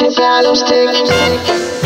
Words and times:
Super 0.00 1.79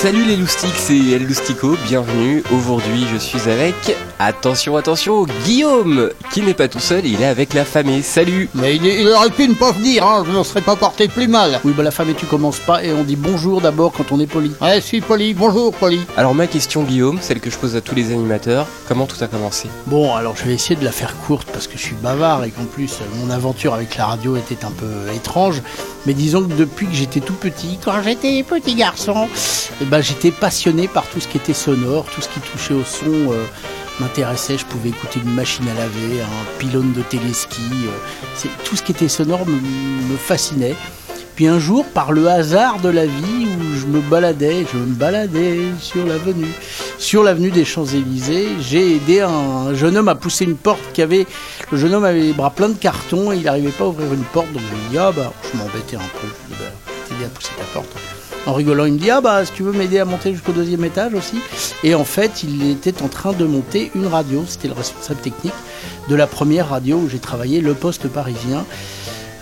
Salut 0.00 0.24
les 0.24 0.36
loustiques, 0.36 0.76
c'est 0.76 0.96
El 0.96 1.26
Loustico, 1.26 1.76
bienvenue. 1.88 2.44
Aujourd'hui 2.52 3.04
je 3.12 3.16
suis 3.16 3.50
avec, 3.50 3.74
attention, 4.20 4.76
attention, 4.76 5.26
Guillaume, 5.44 6.10
qui 6.32 6.40
n'est 6.40 6.54
pas 6.54 6.68
tout 6.68 6.78
seul, 6.78 7.04
il 7.04 7.20
est 7.20 7.26
avec 7.26 7.52
la 7.52 7.64
famille. 7.64 8.04
Salut 8.04 8.48
Mais 8.54 8.76
il, 8.76 9.08
aurait 9.08 9.30
pu 9.30 9.48
ne 9.48 9.54
pas 9.54 9.72
venir, 9.72 10.06
hein, 10.06 10.22
je 10.24 10.30
n'en 10.30 10.44
serais 10.44 10.60
pas 10.60 10.76
porté 10.76 11.08
plus 11.08 11.26
mal. 11.26 11.58
Oui, 11.64 11.72
bah 11.76 11.82
la 11.82 11.90
famille 11.90 12.14
tu 12.14 12.26
commences 12.26 12.60
pas 12.60 12.84
et 12.84 12.92
on 12.92 13.02
dit 13.02 13.16
bonjour 13.16 13.60
d'abord 13.60 13.90
quand 13.90 14.12
on 14.12 14.20
est 14.20 14.28
poli. 14.28 14.52
Ouais, 14.60 14.76
je 14.76 14.86
suis 14.86 15.00
poli, 15.00 15.34
bonjour 15.34 15.74
poli. 15.74 16.00
Alors 16.16 16.32
ma 16.32 16.46
question 16.46 16.84
Guillaume, 16.84 17.18
celle 17.20 17.40
que 17.40 17.50
je 17.50 17.58
pose 17.58 17.74
à 17.74 17.80
tous 17.80 17.96
les 17.96 18.12
animateurs, 18.12 18.68
comment 18.86 19.06
tout 19.06 19.22
a 19.24 19.26
commencé? 19.26 19.66
Bon, 19.86 20.14
alors 20.14 20.36
je 20.36 20.44
vais 20.44 20.54
essayer 20.54 20.76
de 20.76 20.84
la 20.84 20.92
faire 20.92 21.16
courte 21.26 21.48
parce 21.52 21.66
que 21.66 21.76
je 21.76 21.82
suis 21.82 21.96
bavard 21.96 22.44
et 22.44 22.50
qu'en 22.50 22.66
plus 22.66 23.00
mon 23.16 23.30
aventure 23.30 23.74
avec 23.74 23.96
la 23.96 24.06
radio 24.06 24.36
était 24.36 24.64
un 24.64 24.70
peu 24.70 25.12
étrange. 25.12 25.60
Mais 26.06 26.14
disons 26.14 26.44
que 26.44 26.54
depuis 26.54 26.86
que 26.86 26.94
j'étais 26.94 27.20
tout 27.20 27.34
petit, 27.34 27.78
quand 27.84 28.00
j'étais 28.02 28.42
petit 28.44 28.76
garçon, 28.76 29.28
eh 29.82 29.84
j'étais 30.00 30.30
passionné 30.30 30.88
par 30.88 31.06
tout 31.08 31.20
ce 31.20 31.28
qui 31.28 31.36
était 31.36 31.54
sonore, 31.54 32.04
tout 32.06 32.20
ce 32.20 32.28
qui 32.28 32.40
touchait 32.40 32.74
au 32.74 32.84
son 32.84 33.32
euh, 33.32 33.44
m'intéressait. 34.00 34.58
Je 34.58 34.66
pouvais 34.66 34.90
écouter 34.90 35.20
une 35.24 35.34
machine 35.34 35.66
à 35.68 35.74
laver, 35.74 36.22
un 36.22 36.58
pylône 36.58 36.92
de 36.92 37.02
téléski. 37.02 37.62
Euh, 37.84 38.48
tout 38.64 38.76
ce 38.76 38.82
qui 38.82 38.92
était 38.92 39.08
sonore 39.08 39.46
me, 39.46 40.16
fascinait. 40.16 40.74
Puis 41.36 41.46
un 41.46 41.58
jour, 41.58 41.84
par 41.86 42.10
le 42.10 42.26
hasard 42.28 42.80
de 42.80 42.88
la 42.88 43.06
vie, 43.06 43.46
où 43.46 43.76
je 43.78 43.86
me 43.86 44.00
baladais, 44.00 44.66
je 44.72 44.78
me 44.78 44.94
baladais 44.94 45.60
sur 45.80 46.04
l'avenue, 46.04 46.52
sur 46.98 47.22
l'avenue 47.22 47.50
des 47.52 47.64
Champs-Élysées, 47.64 48.48
j'ai 48.60 48.96
aidé 48.96 49.20
un 49.20 49.72
jeune 49.72 49.96
homme 49.96 50.08
à 50.08 50.16
pousser 50.16 50.44
une 50.44 50.56
porte 50.56 50.80
qui 50.92 51.00
avait, 51.00 51.26
le 51.70 51.78
jeune 51.78 51.94
homme 51.94 52.04
avait 52.04 52.20
les 52.20 52.32
bras 52.32 52.50
pleins 52.50 52.70
de 52.70 52.74
carton 52.76 53.30
et 53.30 53.36
il 53.36 53.44
n'arrivait 53.44 53.70
pas 53.70 53.84
à 53.84 53.88
ouvrir 53.88 54.12
une 54.12 54.24
porte, 54.24 54.52
donc 54.52 54.62
je 54.62 54.74
lui 54.74 54.86
ai 54.86 54.90
dit, 54.90 54.98
ah 54.98 55.12
bah, 55.12 55.32
je 55.52 55.56
m'embêtais 55.56 55.96
un 55.96 56.00
peu, 56.00 56.26
je 56.26 56.54
lui 56.56 57.22
ai 57.22 57.24
bah, 57.24 57.26
à 57.26 57.28
pousser 57.28 57.52
ta 57.56 57.64
porte. 57.72 58.17
En 58.48 58.54
rigolant, 58.54 58.86
il 58.86 58.94
me 58.94 58.98
dit 58.98 59.10
Ah 59.10 59.20
bah, 59.20 59.44
si 59.44 59.52
tu 59.52 59.62
veux 59.62 59.72
m'aider 59.72 59.98
à 59.98 60.06
monter 60.06 60.32
jusqu'au 60.32 60.52
deuxième 60.52 60.82
étage 60.82 61.12
aussi. 61.12 61.36
Et 61.84 61.94
en 61.94 62.04
fait, 62.04 62.42
il 62.42 62.70
était 62.70 63.02
en 63.02 63.08
train 63.08 63.34
de 63.34 63.44
monter 63.44 63.90
une 63.94 64.06
radio. 64.06 64.42
C'était 64.48 64.68
le 64.68 64.74
responsable 64.74 65.20
technique 65.20 65.52
de 66.08 66.14
la 66.14 66.26
première 66.26 66.70
radio 66.70 66.96
où 66.96 67.10
j'ai 67.10 67.18
travaillé, 67.18 67.60
le 67.60 67.74
poste 67.74 68.08
parisien. 68.08 68.64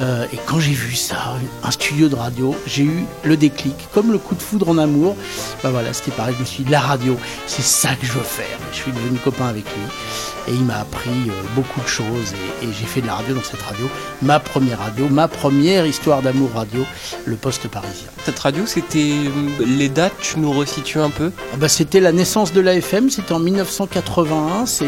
Euh, 0.01 0.27
et 0.33 0.39
quand 0.47 0.61
j'ai 0.61 0.73
vu 0.73 0.95
ça, 0.95 1.37
un 1.63 1.71
studio 1.71 2.09
de 2.09 2.15
radio, 2.15 2.55
j'ai 2.67 2.83
eu 2.83 3.05
le 3.25 3.37
déclic, 3.37 3.75
comme 3.95 4.13
le 4.13 4.19
coup 4.19 4.35
de 4.35 4.43
foudre 4.43 4.69
en 4.69 4.79
amour. 4.79 5.17
Bah 5.63 5.71
voilà, 5.71 5.93
c'était 5.93 6.11
pareil, 6.11 6.35
je 6.37 6.41
me 6.41 6.47
suis 6.47 6.65
dit, 6.65 6.71
la 6.71 6.81
radio, 6.81 7.17
c'est 7.47 7.63
ça 7.63 7.95
que 7.95 8.07
je 8.07 8.13
veux 8.13 8.21
faire. 8.21 8.59
Je 8.73 8.77
suis 8.77 8.93
devenu 8.93 9.19
copain 9.19 9.47
avec 9.47 9.65
lui 9.65 10.53
et 10.53 10.55
il 10.55 10.65
m'a 10.65 10.81
appris 10.81 11.11
euh, 11.11 11.33
beaucoup 11.55 11.81
de 11.81 11.89
choses 11.89 12.35
et, 12.63 12.67
j'ai 12.67 12.87
fait 12.87 13.01
de 13.01 13.07
la 13.07 13.15
radio 13.15 13.35
dans 13.35 13.43
cette 13.43 13.63
radio, 13.63 13.89
ma 14.23 14.39
première 14.39 14.79
radio, 14.79 15.09
ma 15.09 15.29
première 15.29 15.87
histoire 15.87 16.23
d'amour 16.23 16.51
radio, 16.55 16.85
le 17.25 17.37
poste 17.37 17.69
parisien. 17.69 18.09
Cette 18.25 18.39
radio, 18.39 18.67
c'était 18.67 18.99
euh, 18.99 19.65
les 19.67 19.89
dates, 19.89 20.15
tu 20.21 20.39
nous 20.39 20.53
resitues 20.53 21.01
un 21.01 21.11
peu? 21.11 21.33
Ah 21.53 21.57
bah, 21.57 21.69
C'était 21.69 22.01
la 22.01 22.13
naissance 22.13 22.53
de 22.53 22.61
l'AFM, 22.61 23.11
c'était 23.11 23.33
en 23.33 23.39
1981, 23.39 24.67
c'est 24.67 24.87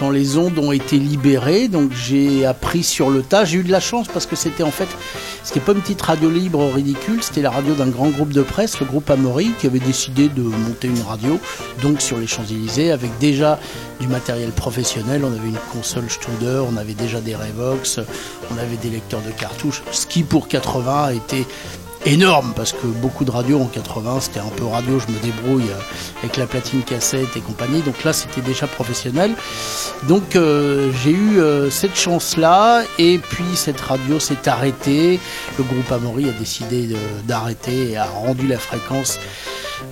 quand 0.00 0.10
les 0.10 0.38
ondes 0.38 0.58
ont 0.58 0.72
été 0.72 0.98
libérées. 0.98 1.68
Donc 1.68 1.92
j'ai 1.92 2.46
appris 2.46 2.82
sur 2.82 3.10
le 3.10 3.22
tas. 3.22 3.44
J'ai 3.44 3.58
eu 3.58 3.62
de 3.62 3.70
la 3.70 3.80
chance 3.80 4.08
parce 4.08 4.24
que 4.24 4.34
c'était 4.34 4.62
en 4.62 4.70
fait, 4.70 4.88
c'était 5.44 5.60
pas 5.60 5.72
une 5.72 5.82
petite 5.82 6.00
radio 6.00 6.30
libre 6.30 6.66
ridicule, 6.74 7.22
c'était 7.22 7.42
la 7.42 7.50
radio 7.50 7.74
d'un 7.74 7.88
grand 7.88 8.08
groupe 8.08 8.32
de 8.32 8.42
presse, 8.42 8.80
le 8.80 8.86
groupe 8.86 9.10
Amaury, 9.10 9.52
qui 9.60 9.66
avait 9.66 9.78
décidé 9.78 10.28
de 10.28 10.42
monter 10.42 10.88
une 10.88 11.02
radio, 11.02 11.38
donc 11.82 12.00
sur 12.00 12.16
les 12.16 12.26
Champs-Élysées, 12.26 12.90
avec 12.90 13.10
déjà 13.18 13.58
du 14.00 14.08
matériel 14.08 14.50
professionnel. 14.50 15.22
On 15.22 15.32
avait 15.32 15.48
une 15.48 15.58
console 15.70 16.08
Studer, 16.08 16.62
on 16.66 16.78
avait 16.78 16.94
déjà 16.94 17.20
des 17.20 17.34
Revox, 17.34 18.00
on 18.50 18.58
avait 18.58 18.78
des 18.78 18.88
lecteurs 18.88 19.20
de 19.20 19.30
cartouches, 19.30 19.82
ce 19.92 20.06
qui 20.06 20.22
pour 20.22 20.48
80 20.48 21.04
a 21.04 21.12
été 21.12 21.46
énorme 22.06 22.52
parce 22.56 22.72
que 22.72 22.86
beaucoup 22.86 23.24
de 23.24 23.30
radios 23.30 23.60
en 23.60 23.66
80 23.66 24.20
c'était 24.20 24.40
un 24.40 24.48
peu 24.56 24.64
radio 24.64 24.98
je 24.98 25.12
me 25.12 25.18
débrouille 25.18 25.70
avec 26.22 26.36
la 26.36 26.46
platine 26.46 26.82
cassette 26.82 27.36
et 27.36 27.40
compagnie 27.40 27.82
donc 27.82 28.04
là 28.04 28.12
c'était 28.12 28.40
déjà 28.40 28.66
professionnel 28.66 29.32
donc 30.08 30.34
euh, 30.36 30.90
j'ai 31.02 31.10
eu 31.10 31.40
euh, 31.40 31.68
cette 31.70 31.96
chance 31.96 32.36
là 32.36 32.82
et 32.98 33.18
puis 33.18 33.44
cette 33.54 33.80
radio 33.80 34.18
s'est 34.18 34.48
arrêtée 34.48 35.20
le 35.58 35.64
groupe 35.64 35.92
Amaury 35.92 36.28
a 36.28 36.32
décidé 36.32 36.96
d'arrêter 37.24 37.90
et 37.90 37.96
a 37.96 38.06
rendu 38.06 38.46
la 38.46 38.58
fréquence 38.58 39.18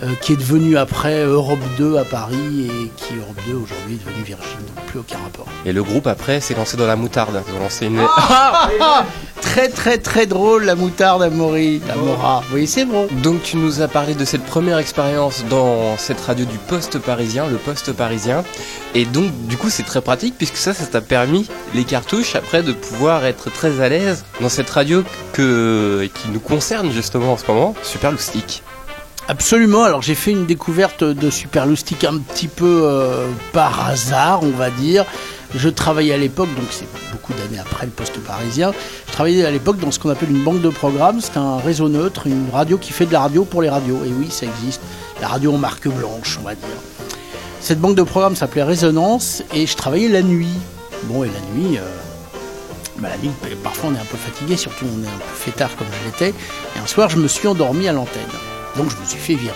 euh, 0.02 0.14
qui 0.20 0.34
est 0.34 0.36
devenu 0.36 0.76
après 0.76 1.24
Europe 1.24 1.58
2 1.76 1.96
à 1.96 2.04
Paris 2.04 2.68
et 2.68 2.90
qui 2.96 3.14
Europe 3.16 3.40
2 3.48 3.54
aujourd'hui 3.54 3.94
est 3.94 4.06
devenu 4.06 4.22
Virgin, 4.22 4.58
donc 4.58 4.84
plus 4.86 4.98
aucun 5.00 5.16
rapport. 5.18 5.46
Et 5.64 5.72
le 5.72 5.82
groupe 5.82 6.06
après 6.06 6.40
s'est 6.40 6.54
lancé 6.54 6.76
dans 6.76 6.86
la 6.86 6.94
moutarde. 6.94 7.42
Ils 7.48 7.54
ont 7.54 7.60
lancé 7.60 7.86
une. 7.86 8.00
Ah 8.00 8.68
très 9.40 9.68
très 9.68 9.98
très 9.98 10.26
drôle 10.26 10.64
la 10.64 10.74
moutarde 10.74 11.22
à 11.22 11.26
à 11.26 11.28
Mora. 11.28 12.42
Oui, 12.52 12.66
c'est 12.66 12.84
bon. 12.84 13.08
Donc 13.22 13.42
tu 13.42 13.56
nous 13.56 13.80
as 13.80 13.88
parlé 13.88 14.14
de 14.14 14.24
cette 14.24 14.44
première 14.44 14.78
expérience 14.78 15.44
dans 15.48 15.96
cette 15.96 16.20
radio 16.20 16.44
du 16.44 16.58
poste 16.58 16.98
parisien, 16.98 17.46
le 17.46 17.56
poste 17.56 17.92
parisien. 17.92 18.44
Et 18.94 19.04
donc 19.04 19.30
du 19.46 19.56
coup 19.56 19.70
c'est 19.70 19.82
très 19.82 20.00
pratique 20.00 20.34
puisque 20.36 20.56
ça, 20.56 20.74
ça 20.74 20.86
t'a 20.86 21.00
permis 21.00 21.48
les 21.74 21.84
cartouches 21.84 22.34
après 22.34 22.62
de 22.62 22.72
pouvoir 22.72 23.24
être 23.24 23.50
très 23.50 23.80
à 23.80 23.88
l'aise 23.88 24.24
dans 24.40 24.48
cette 24.48 24.70
radio 24.70 25.02
que, 25.32 26.08
qui 26.14 26.28
nous 26.28 26.40
concerne 26.40 26.90
justement 26.90 27.32
en 27.32 27.36
ce 27.36 27.46
moment, 27.46 27.74
Super 27.82 28.12
Loustique. 28.12 28.62
Absolument. 29.28 29.84
Alors 29.84 30.00
j'ai 30.00 30.14
fait 30.14 30.30
une 30.30 30.46
découverte 30.46 31.04
de 31.04 31.30
Super 31.30 31.64
un 31.64 32.18
petit 32.18 32.48
peu 32.48 32.82
euh, 32.84 33.28
par 33.52 33.86
hasard, 33.86 34.42
on 34.42 34.50
va 34.50 34.70
dire. 34.70 35.04
Je 35.54 35.68
travaillais 35.68 36.12
à 36.12 36.18
l'époque, 36.18 36.54
donc 36.54 36.66
c'est 36.70 36.86
beaucoup 37.10 37.32
d'années 37.32 37.58
après 37.58 37.86
le 37.86 37.92
poste 37.92 38.18
parisien. 38.20 38.72
Je 39.06 39.12
travaillais 39.12 39.44
à 39.44 39.50
l'époque 39.50 39.78
dans 39.78 39.90
ce 39.90 39.98
qu'on 39.98 40.10
appelle 40.10 40.30
une 40.30 40.44
banque 40.44 40.60
de 40.60 40.68
programmes. 40.68 41.20
C'est 41.20 41.38
un 41.38 41.56
réseau 41.56 41.88
neutre, 41.88 42.26
une 42.26 42.50
radio 42.52 42.76
qui 42.76 42.92
fait 42.92 43.06
de 43.06 43.12
la 43.12 43.20
radio 43.20 43.44
pour 43.44 43.62
les 43.62 43.70
radios. 43.70 44.04
Et 44.04 44.12
oui, 44.12 44.30
ça 44.30 44.46
existe. 44.46 44.80
La 45.20 45.28
radio 45.28 45.54
en 45.54 45.58
marque 45.58 45.88
blanche, 45.88 46.38
on 46.40 46.44
va 46.44 46.54
dire. 46.54 46.68
Cette 47.60 47.80
banque 47.80 47.96
de 47.96 48.02
programmes 48.02 48.36
s'appelait 48.36 48.62
Résonance 48.62 49.42
et 49.52 49.66
je 49.66 49.76
travaillais 49.76 50.08
la 50.08 50.22
nuit. 50.22 50.52
Bon, 51.04 51.24
et 51.24 51.28
la 51.28 51.40
nuit. 51.54 51.78
Euh, 51.78 51.82
bah, 52.98 53.08
la 53.10 53.16
nuit, 53.16 53.30
parfois 53.62 53.90
on 53.90 53.94
est 53.94 54.00
un 54.00 54.04
peu 54.04 54.16
fatigué, 54.16 54.56
surtout 54.56 54.84
on 54.84 55.04
est 55.04 55.08
un 55.08 55.18
peu 55.18 55.34
fêtard 55.34 55.74
comme 55.76 55.86
je 56.00 56.06
l'étais. 56.06 56.38
Et 56.76 56.78
un 56.82 56.86
soir, 56.86 57.08
je 57.08 57.16
me 57.16 57.26
suis 57.28 57.48
endormi 57.48 57.88
à 57.88 57.92
l'antenne. 57.92 58.22
Donc 58.76 58.90
je 58.90 58.96
me 58.96 59.04
suis 59.06 59.18
fait 59.18 59.34
virer. 59.34 59.54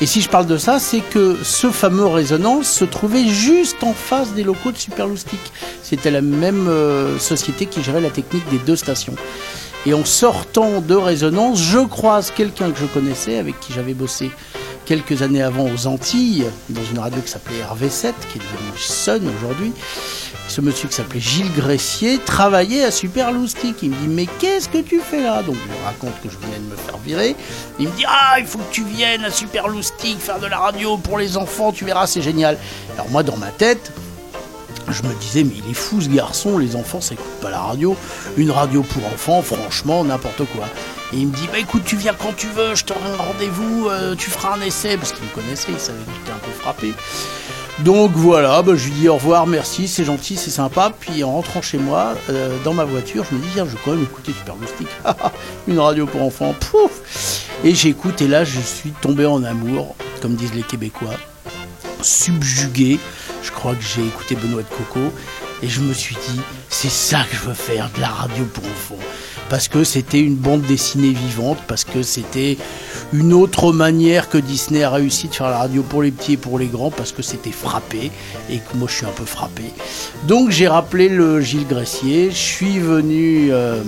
Et 0.00 0.06
si 0.06 0.20
je 0.20 0.28
parle 0.28 0.46
de 0.46 0.56
ça, 0.56 0.78
c'est 0.78 1.00
que 1.00 1.36
ce 1.42 1.70
fameux 1.70 2.06
Résonance 2.06 2.68
se 2.68 2.84
trouvait 2.84 3.26
juste 3.26 3.82
en 3.82 3.92
face 3.92 4.32
des 4.32 4.44
locaux 4.44 4.70
de 4.70 4.76
Superloustic. 4.76 5.40
C'était 5.82 6.12
la 6.12 6.20
même 6.20 6.68
euh, 6.68 7.18
société 7.18 7.66
qui 7.66 7.82
gérait 7.82 8.00
la 8.00 8.10
technique 8.10 8.48
des 8.48 8.58
deux 8.58 8.76
stations. 8.76 9.16
Et 9.86 9.94
en 9.94 10.04
sortant 10.04 10.80
de 10.80 10.94
Résonance, 10.94 11.60
je 11.60 11.78
croise 11.78 12.30
quelqu'un 12.30 12.70
que 12.70 12.78
je 12.78 12.86
connaissais, 12.86 13.38
avec 13.38 13.58
qui 13.58 13.72
j'avais 13.72 13.94
bossé 13.94 14.30
quelques 14.86 15.22
années 15.22 15.42
avant 15.42 15.68
aux 15.68 15.86
Antilles, 15.86 16.44
dans 16.68 16.84
une 16.84 17.00
radio 17.00 17.20
qui 17.20 17.30
s'appelait 17.30 17.56
RV7, 17.56 18.12
qui 18.30 18.38
est 18.38 18.42
devenue 18.42 18.78
Sun 18.78 19.28
aujourd'hui. 19.38 19.72
Monsieur 20.62 20.88
qui 20.88 20.94
s'appelait 20.94 21.20
Gilles 21.20 21.52
Gressier 21.54 22.18
travaillait 22.18 22.84
à 22.84 22.90
Super. 22.90 23.30
Il 23.30 23.90
me 23.90 23.96
dit 23.96 24.08
Mais 24.08 24.26
qu'est-ce 24.38 24.68
que 24.68 24.78
tu 24.78 25.00
fais 25.00 25.22
là? 25.22 25.42
Donc 25.42 25.54
je 25.54 25.68
lui 25.68 25.84
raconte 25.84 26.20
que 26.22 26.28
je 26.28 26.36
venais 26.38 26.58
de 26.58 26.70
me 26.70 26.76
faire 26.76 26.98
virer. 26.98 27.36
Il 27.78 27.88
me 27.88 27.96
dit 27.96 28.04
Ah, 28.06 28.36
il 28.38 28.46
faut 28.46 28.58
que 28.58 28.72
tu 28.72 28.84
viennes 28.84 29.24
à 29.24 29.30
Super 29.30 29.66
faire 30.18 30.38
de 30.40 30.46
la 30.46 30.58
radio 30.58 30.96
pour 30.96 31.18
les 31.18 31.36
enfants, 31.36 31.72
tu 31.72 31.84
verras, 31.84 32.06
c'est 32.06 32.22
génial. 32.22 32.58
Alors 32.94 33.08
moi, 33.10 33.22
dans 33.22 33.36
ma 33.36 33.50
tête, 33.50 33.92
je 34.90 35.02
me 35.02 35.14
disais, 35.14 35.44
mais 35.44 35.54
il 35.64 35.70
est 35.70 35.74
fou 35.74 36.00
ce 36.00 36.08
garçon, 36.08 36.58
les 36.58 36.76
enfants 36.76 37.00
ça 37.00 37.14
écoute 37.14 37.26
pas 37.42 37.50
la 37.50 37.60
radio. 37.60 37.96
Une 38.36 38.50
radio 38.50 38.82
pour 38.82 39.04
enfants, 39.06 39.42
franchement, 39.42 40.04
n'importe 40.04 40.44
quoi. 40.54 40.66
Et 41.12 41.16
il 41.16 41.28
me 41.28 41.34
dit, 41.34 41.48
bah 41.50 41.58
écoute, 41.58 41.82
tu 41.84 41.96
viens 41.96 42.14
quand 42.14 42.34
tu 42.36 42.48
veux, 42.48 42.74
je 42.74 42.84
te 42.84 42.92
rends 42.92 43.12
un 43.18 43.32
rendez-vous, 43.32 43.88
euh, 43.88 44.14
tu 44.14 44.30
feras 44.30 44.56
un 44.56 44.60
essai, 44.60 44.96
parce 44.96 45.12
qu'il 45.12 45.24
me 45.24 45.30
connaissait, 45.30 45.72
il 45.72 45.78
savait 45.78 45.98
que 45.98 46.10
j'étais 46.18 46.32
un 46.32 46.38
peu 46.38 46.50
frappé. 46.50 46.92
Donc 47.84 48.10
voilà, 48.14 48.60
bah, 48.62 48.72
je 48.74 48.86
lui 48.86 48.92
dis 48.92 49.08
au 49.08 49.14
revoir, 49.14 49.46
merci, 49.46 49.86
c'est 49.86 50.04
gentil, 50.04 50.36
c'est 50.36 50.50
sympa. 50.50 50.92
Puis 50.98 51.22
en 51.22 51.32
rentrant 51.32 51.62
chez 51.62 51.78
moi, 51.78 52.14
euh, 52.28 52.56
dans 52.64 52.74
ma 52.74 52.84
voiture, 52.84 53.24
je 53.30 53.36
me 53.36 53.40
dis, 53.40 53.48
tiens, 53.54 53.64
je 53.64 53.70
vais 53.70 53.78
quand 53.84 53.92
même 53.92 54.02
écouter 54.02 54.32
Super 54.32 54.56
Moustique. 54.56 54.88
Une 55.68 55.78
radio 55.78 56.06
pour 56.06 56.22
enfants, 56.22 56.54
pouf 56.58 57.46
Et 57.62 57.74
j'écoute, 57.74 58.20
et 58.20 58.28
là, 58.28 58.42
je 58.44 58.58
suis 58.58 58.90
tombé 58.90 59.26
en 59.26 59.44
amour, 59.44 59.94
comme 60.20 60.34
disent 60.34 60.54
les 60.54 60.62
Québécois, 60.62 61.14
subjugué. 62.02 62.98
Je 63.42 63.52
crois 63.52 63.74
que 63.76 63.82
j'ai 63.82 64.04
écouté 64.04 64.34
Benoît 64.34 64.62
de 64.62 64.68
Coco, 64.68 65.12
et 65.62 65.68
je 65.68 65.80
me 65.80 65.92
suis 65.92 66.16
dit, 66.16 66.40
c'est 66.68 66.90
ça 66.90 67.20
que 67.30 67.36
je 67.36 67.42
veux 67.42 67.54
faire, 67.54 67.90
de 67.94 68.00
la 68.00 68.08
radio 68.08 68.44
pour 68.44 68.64
enfants 68.64 69.04
parce 69.48 69.68
que 69.68 69.84
c'était 69.84 70.20
une 70.20 70.34
bande 70.34 70.62
dessinée 70.62 71.12
vivante, 71.12 71.58
parce 71.66 71.84
que 71.84 72.02
c'était 72.02 72.58
une 73.12 73.32
autre 73.32 73.72
manière 73.72 74.28
que 74.28 74.38
Disney 74.38 74.82
a 74.82 74.90
réussi 74.90 75.28
de 75.28 75.34
faire 75.34 75.50
la 75.50 75.58
radio 75.58 75.82
pour 75.82 76.02
les 76.02 76.10
petits 76.10 76.34
et 76.34 76.36
pour 76.36 76.58
les 76.58 76.66
grands 76.66 76.90
parce 76.90 77.12
que 77.12 77.22
c'était 77.22 77.50
frappé 77.50 78.10
et 78.50 78.58
que 78.58 78.76
moi 78.76 78.88
je 78.90 78.96
suis 78.96 79.06
un 79.06 79.10
peu 79.10 79.24
frappé. 79.24 79.64
Donc 80.24 80.50
j'ai 80.50 80.68
rappelé 80.68 81.08
le 81.08 81.40
Gilles 81.40 81.66
Gressier, 81.66 82.30
je 82.30 82.36
suis 82.36 82.78
venu 82.78 83.48
euh, 83.50 83.82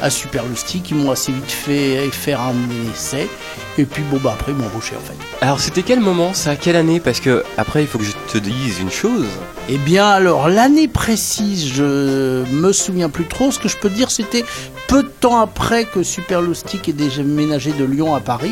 à 0.00 0.10
Super 0.10 0.44
Lusty 0.46 0.80
qui 0.80 0.94
m'ont 0.94 1.10
assez 1.10 1.32
vite 1.32 1.50
fait 1.50 2.08
faire 2.10 2.40
un 2.40 2.54
essai 2.92 3.28
et 3.76 3.84
puis 3.84 4.02
bon 4.10 4.18
bah 4.22 4.32
après 4.34 4.52
ils 4.52 4.58
m'ont 4.58 4.66
embauché 4.66 4.94
en 4.96 5.00
fait. 5.00 5.16
Alors 5.40 5.60
c'était 5.60 5.82
quel 5.82 6.00
moment 6.00 6.32
ça? 6.32 6.56
Quelle 6.56 6.76
année? 6.76 7.00
Parce 7.00 7.20
que 7.20 7.42
après 7.56 7.82
il 7.82 7.88
faut 7.88 7.98
que 7.98 8.04
je 8.04 8.12
te 8.32 8.38
dise 8.38 8.78
une 8.80 8.90
chose. 8.90 9.26
Eh 9.68 9.78
bien 9.78 10.06
alors 10.06 10.48
l'année 10.48 10.88
précise 10.88 11.72
je 11.72 12.44
me 12.50 12.72
souviens 12.72 13.08
plus 13.08 13.26
trop. 13.26 13.50
Ce 13.50 13.58
que 13.58 13.68
je 13.68 13.76
peux 13.76 13.90
dire 13.90 14.10
c'était 14.10 14.44
peu 14.86 15.02
de 15.02 15.08
temps 15.08 15.40
après 15.40 15.86
que 15.86 16.02
Super 16.02 16.40
ait 16.40 16.92
déménagé 16.92 17.72
de 17.72 17.84
Lyon 17.84 18.14
à 18.14 18.20
Paris. 18.20 18.43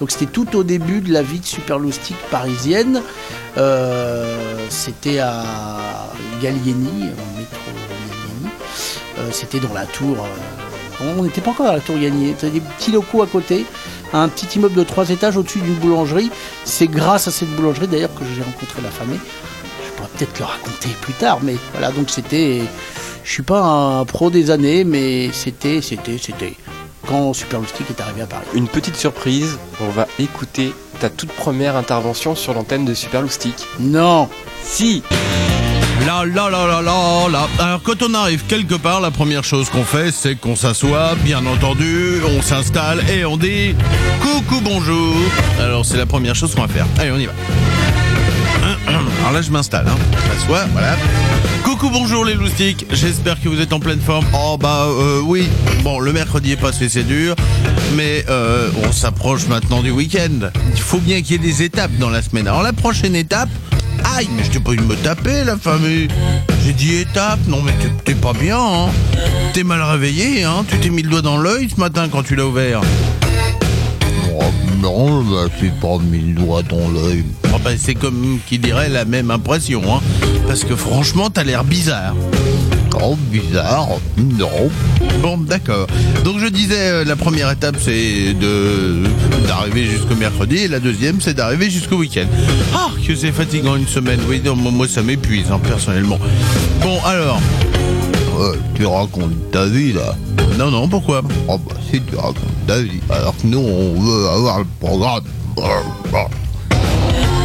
Donc 0.00 0.10
c'était 0.10 0.26
tout 0.26 0.56
au 0.56 0.62
début 0.62 1.00
de 1.00 1.12
la 1.12 1.22
vie 1.22 1.40
de 1.40 1.46
Super 1.46 1.78
Loustic 1.78 2.16
parisienne. 2.30 3.02
Euh, 3.56 4.66
c'était 4.68 5.18
à 5.18 5.44
Gallieni, 6.42 7.04
en 7.04 7.38
métro 7.38 7.70
Gallieni. 7.74 8.52
Euh, 9.18 9.28
c'était 9.32 9.60
dans 9.60 9.72
la 9.72 9.86
tour. 9.86 10.16
euh, 10.18 11.14
on 11.18 11.22
n'était 11.22 11.40
pas 11.40 11.50
encore 11.50 11.66
dans 11.66 11.72
la 11.72 11.80
tour 11.80 11.96
Gallieni. 11.96 12.34
C'était 12.38 12.50
des 12.50 12.60
petits 12.60 12.92
locaux 12.92 13.22
à 13.22 13.26
côté. 13.26 13.64
Un 14.12 14.28
petit 14.28 14.58
immeuble 14.58 14.74
de 14.74 14.84
trois 14.84 15.10
étages 15.10 15.36
au-dessus 15.36 15.58
d'une 15.58 15.74
boulangerie. 15.74 16.30
C'est 16.64 16.86
grâce 16.86 17.28
à 17.28 17.30
cette 17.30 17.50
boulangerie 17.56 17.88
d'ailleurs 17.88 18.14
que 18.14 18.24
j'ai 18.34 18.42
rencontré 18.42 18.80
la 18.82 18.90
famille. 18.90 19.20
Je 19.84 19.90
pourrais 19.92 20.08
peut-être 20.16 20.38
le 20.38 20.44
raconter 20.44 20.88
plus 21.00 21.14
tard, 21.14 21.38
mais 21.42 21.56
voilà, 21.72 21.90
donc 21.90 22.10
c'était. 22.10 22.62
Je 23.24 23.32
suis 23.32 23.42
pas 23.42 23.60
un 23.60 24.04
pro 24.04 24.30
des 24.30 24.52
années, 24.52 24.84
mais 24.84 25.30
c'était, 25.32 25.80
c'était, 25.82 26.16
c'était 26.16 26.54
quand 27.06 27.32
Super 27.32 27.60
Loustic 27.60 27.88
est 27.90 28.00
arrivé 28.00 28.22
à 28.22 28.26
Paris. 28.26 28.44
Une 28.54 28.68
petite 28.68 28.96
surprise, 28.96 29.58
on 29.80 29.88
va 29.88 30.06
écouter 30.18 30.72
ta 31.00 31.08
toute 31.10 31.32
première 31.32 31.76
intervention 31.76 32.34
sur 32.34 32.54
l'antenne 32.54 32.84
de 32.84 32.94
Super 32.94 33.22
Loustic. 33.22 33.54
Non, 33.78 34.28
Si 34.62 35.02
Là, 36.06 36.24
là, 36.24 36.50
là, 36.50 36.66
là, 36.66 36.82
là, 36.82 37.28
là. 37.28 37.48
Alors, 37.58 37.82
quand 37.82 38.02
on 38.02 38.14
arrive 38.14 38.44
quelque 38.46 38.74
part, 38.74 39.00
la 39.00 39.10
première 39.10 39.42
chose 39.44 39.70
qu'on 39.70 39.82
fait, 39.82 40.12
c'est 40.12 40.36
qu'on 40.36 40.54
s'assoit, 40.54 41.14
bien 41.24 41.44
entendu, 41.46 42.20
on 42.38 42.42
s'installe 42.42 43.02
et 43.10 43.24
on 43.24 43.36
dit 43.36 43.74
coucou, 44.20 44.60
bonjour. 44.62 45.14
Alors, 45.58 45.84
c'est 45.84 45.96
la 45.96 46.06
première 46.06 46.34
chose 46.34 46.54
qu'on 46.54 46.62
va 46.62 46.68
faire. 46.68 46.86
Allez, 46.98 47.10
on 47.10 47.18
y 47.18 47.26
va. 47.26 47.32
Alors 49.20 49.32
là, 49.32 49.42
je 49.42 49.50
m'installe, 49.50 49.88
hein. 49.88 49.96
Je 50.12 50.34
m'assois, 50.34 50.66
voilà. 50.72 50.96
Coucou, 51.78 51.90
bonjour 51.92 52.24
les 52.24 52.32
loustiques. 52.32 52.86
J'espère 52.90 53.38
que 53.38 53.50
vous 53.50 53.60
êtes 53.60 53.74
en 53.74 53.80
pleine 53.80 54.00
forme. 54.00 54.24
Oh, 54.32 54.56
bah, 54.58 54.86
euh, 54.88 55.20
oui. 55.20 55.46
Bon, 55.82 55.98
le 55.98 56.10
mercredi 56.10 56.52
est 56.52 56.56
passé, 56.56 56.88
c'est 56.88 57.02
dur. 57.02 57.36
Mais 57.94 58.24
euh, 58.30 58.70
on 58.82 58.92
s'approche 58.92 59.46
maintenant 59.46 59.82
du 59.82 59.90
week-end. 59.90 60.48
Il 60.74 60.80
faut 60.80 60.96
bien 60.96 61.20
qu'il 61.20 61.32
y 61.32 61.34
ait 61.34 61.52
des 61.52 61.62
étapes 61.62 61.90
dans 61.98 62.08
la 62.08 62.22
semaine. 62.22 62.48
Alors, 62.48 62.62
la 62.62 62.72
prochaine 62.72 63.14
étape, 63.14 63.50
Aïe, 64.16 64.26
mais 64.34 64.44
je 64.44 64.52
t'ai 64.52 64.60
pas 64.60 64.72
eu 64.72 64.76
de 64.76 64.82
me 64.84 64.96
taper, 64.96 65.44
la 65.44 65.58
famille. 65.58 66.08
J'ai 66.64 66.72
dit 66.72 66.94
étape. 66.96 67.40
Non, 67.46 67.60
mais 67.60 67.72
t'es 68.04 68.14
pas 68.14 68.32
bien, 68.32 68.58
hein. 68.58 68.88
T'es 69.52 69.62
mal 69.62 69.82
réveillé, 69.82 70.44
hein. 70.44 70.64
Tu 70.70 70.78
t'es 70.78 70.88
mis 70.88 71.02
le 71.02 71.10
doigt 71.10 71.22
dans 71.22 71.36
l'œil 71.36 71.68
ce 71.68 71.78
matin 71.78 72.08
quand 72.10 72.22
tu 72.22 72.36
l'as 72.36 72.46
ouvert. 72.46 72.80
Oh, 74.88 75.08
non, 75.08 75.22
bah, 75.22 75.48
j'ai 75.60 75.70
pas 75.70 75.98
mis 75.98 76.32
le 76.32 76.34
doigt 76.34 76.62
dans 76.62 76.88
l'œil. 76.88 77.24
Bon, 77.50 77.58
ben, 77.64 77.76
c'est 77.78 77.94
comme 77.94 78.38
qui 78.46 78.58
dirait 78.58 78.88
la 78.88 79.04
même 79.04 79.30
impression, 79.30 79.82
hein. 79.92 80.00
Parce 80.46 80.64
que 80.64 80.76
franchement, 80.76 81.28
t'as 81.28 81.42
l'air 81.42 81.64
bizarre. 81.64 82.14
Oh, 83.02 83.16
bizarre. 83.30 83.88
Non. 84.16 84.70
Bon, 85.20 85.38
d'accord. 85.38 85.86
Donc 86.24 86.38
je 86.38 86.46
disais, 86.46 86.78
euh, 86.78 87.04
la 87.04 87.16
première 87.16 87.50
étape, 87.50 87.76
c'est 87.80 88.32
de 88.34 89.02
d'arriver 89.46 89.84
jusqu'au 89.84 90.14
mercredi, 90.14 90.58
et 90.58 90.68
la 90.68 90.80
deuxième, 90.80 91.20
c'est 91.20 91.34
d'arriver 91.34 91.68
jusqu'au 91.68 91.96
week-end. 91.96 92.26
Ah, 92.74 92.88
que 93.06 93.14
c'est 93.14 93.32
fatigant 93.32 93.76
une 93.76 93.86
semaine. 93.86 94.20
Oui, 94.28 94.40
non, 94.44 94.56
moi, 94.56 94.86
ça 94.88 95.02
m'épuise, 95.02 95.50
hein, 95.50 95.60
personnellement. 95.62 96.18
Bon, 96.80 96.98
alors, 97.04 97.40
tu 98.74 98.86
racontes 98.86 99.50
ta 99.50 99.66
vie, 99.66 99.92
là. 99.92 100.14
non, 100.58 100.70
non, 100.70 100.88
pourquoi? 100.88 101.22
Oh, 101.48 101.58
bah, 101.58 101.74
si 101.90 102.00
tu 102.00 102.16
racontes 102.16 102.55
Alors 102.68 103.36
que 103.36 103.46
nous, 103.46 103.60
on 103.60 104.00
veut 104.00 104.28
avoir 104.28 104.58
le 104.58 104.66
programme. 104.80 105.22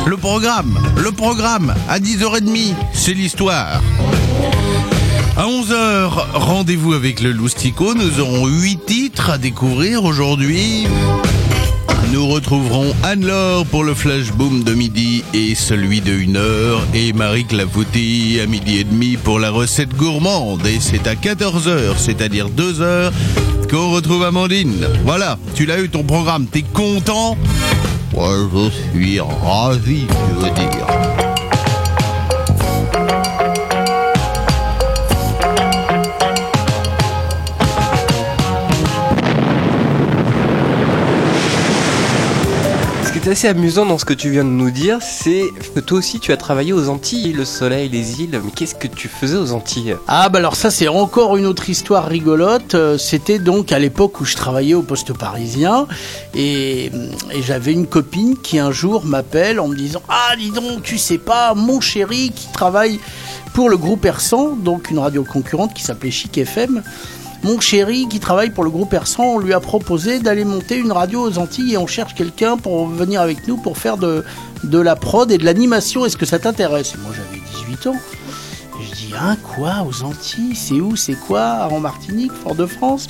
Le 0.07 0.17
programme, 0.17 0.79
le 0.97 1.11
programme, 1.11 1.75
à 1.87 1.99
10h30, 1.99 2.73
c'est 2.91 3.13
l'histoire. 3.13 3.81
À 5.37 5.45
11h, 5.45 6.09
rendez-vous 6.33 6.93
avec 6.93 7.21
le 7.21 7.31
Loustico. 7.33 7.93
Nous 7.93 8.19
aurons 8.19 8.47
8 8.47 8.85
titres 8.85 9.29
à 9.29 9.37
découvrir 9.37 10.05
aujourd'hui. 10.05 10.87
Nous 12.11 12.27
retrouverons 12.27 12.93
Anne-Laure 13.03 13.65
pour 13.67 13.83
le 13.83 13.93
flash 13.93 14.31
boom 14.31 14.63
de 14.63 14.73
midi 14.73 15.23
et 15.35 15.53
celui 15.53 16.01
de 16.01 16.13
1h 16.13 16.79
et 16.95 17.13
Marie 17.13 17.45
Clafouty 17.45 18.39
à 18.43 18.47
midi 18.47 18.79
et 18.79 18.83
demi 18.83 19.17
pour 19.17 19.39
la 19.39 19.51
recette 19.51 19.95
gourmande. 19.95 20.65
Et 20.65 20.79
c'est 20.79 21.05
à 21.07 21.13
14h, 21.13 21.97
c'est-à-dire 21.97 22.49
2h, 22.49 23.11
qu'on 23.71 23.91
retrouve 23.91 24.23
Amandine. 24.23 24.85
Voilà, 25.05 25.39
tu 25.55 25.65
l'as 25.65 25.79
eu 25.79 25.89
ton 25.89 26.03
programme, 26.03 26.45
t'es 26.45 26.61
content? 26.61 27.37
Ouais, 28.13 28.35
je 28.53 28.99
suis 28.99 29.19
ravi, 29.21 30.05
tu 30.07 30.43
veux 30.43 30.51
dire. 30.51 31.30
Assez 43.31 43.47
amusant 43.47 43.85
dans 43.85 43.97
ce 43.97 44.03
que 44.03 44.13
tu 44.13 44.29
viens 44.29 44.43
de 44.43 44.49
nous 44.49 44.71
dire, 44.71 44.99
c'est 45.01 45.45
que 45.73 45.79
toi 45.79 45.99
aussi 45.99 46.19
tu 46.19 46.33
as 46.33 46.37
travaillé 46.37 46.73
aux 46.73 46.89
Antilles, 46.89 47.31
le 47.31 47.45
soleil, 47.45 47.87
les 47.87 48.21
îles. 48.21 48.41
Mais 48.43 48.51
qu'est-ce 48.51 48.75
que 48.75 48.87
tu 48.87 49.07
faisais 49.07 49.37
aux 49.37 49.53
Antilles? 49.53 49.95
Ah 50.07 50.27
bah 50.27 50.39
alors 50.39 50.55
ça 50.55 50.69
c'est 50.69 50.89
encore 50.89 51.37
une 51.37 51.45
autre 51.45 51.69
histoire 51.69 52.07
rigolote. 52.07 52.75
Euh, 52.75 52.97
C'était 52.97 53.39
donc 53.39 53.71
à 53.71 53.79
l'époque 53.79 54.19
où 54.19 54.25
je 54.25 54.35
travaillais 54.35 54.73
au 54.73 54.81
poste 54.81 55.13
parisien 55.13 55.87
et, 56.35 56.87
et 57.31 57.41
j'avais 57.41 57.71
une 57.71 57.87
copine 57.87 58.35
qui 58.37 58.59
un 58.59 58.71
jour 58.71 59.05
m'appelle 59.05 59.59
en 59.61 59.69
me 59.69 59.75
disant 59.75 60.01
Ah 60.09 60.35
dis 60.37 60.51
donc 60.51 60.83
tu 60.83 60.97
sais 60.97 61.17
pas 61.17 61.53
mon 61.53 61.79
chéri 61.79 62.33
qui 62.35 62.47
travaille 62.51 62.99
pour 63.53 63.69
le 63.69 63.77
groupe 63.77 64.05
Ersan, 64.05 64.55
donc 64.57 64.91
une 64.91 64.99
radio 64.99 65.23
concurrente 65.23 65.73
qui 65.73 65.83
s'appelait 65.83 66.11
Chic 66.11 66.37
FM. 66.37 66.83
Mon 67.43 67.59
chéri 67.59 68.07
qui 68.07 68.19
travaille 68.19 68.51
pour 68.51 68.63
le 68.63 68.69
groupe 68.69 68.93
Ersan, 68.93 69.23
on 69.23 69.39
lui 69.39 69.53
a 69.53 69.59
proposé 69.59 70.19
d'aller 70.19 70.45
monter 70.45 70.77
une 70.77 70.91
radio 70.91 71.27
aux 71.27 71.39
Antilles 71.39 71.73
et 71.73 71.77
on 71.77 71.87
cherche 71.87 72.13
quelqu'un 72.13 72.55
pour 72.57 72.87
venir 72.87 73.19
avec 73.19 73.47
nous 73.47 73.57
pour 73.57 73.79
faire 73.79 73.97
de, 73.97 74.23
la 74.63 74.95
prod 74.95 75.31
et 75.31 75.39
de 75.39 75.45
l'animation. 75.45 76.05
Est-ce 76.05 76.17
que 76.17 76.27
ça 76.27 76.37
t'intéresse? 76.37 76.93
Moi 77.01 77.11
j'avais 77.15 77.41
18 77.65 77.87
ans. 77.87 77.95
Je 78.79 78.95
dis, 78.95 79.13
hein, 79.19 79.37
quoi, 79.55 79.85
aux 79.87 80.03
Antilles? 80.03 80.55
C'est 80.55 80.81
où? 80.81 80.95
C'est 80.95 81.15
quoi? 81.15 81.67
En 81.71 81.79
Martinique 81.79 82.31
Fort-de-France? 82.31 83.07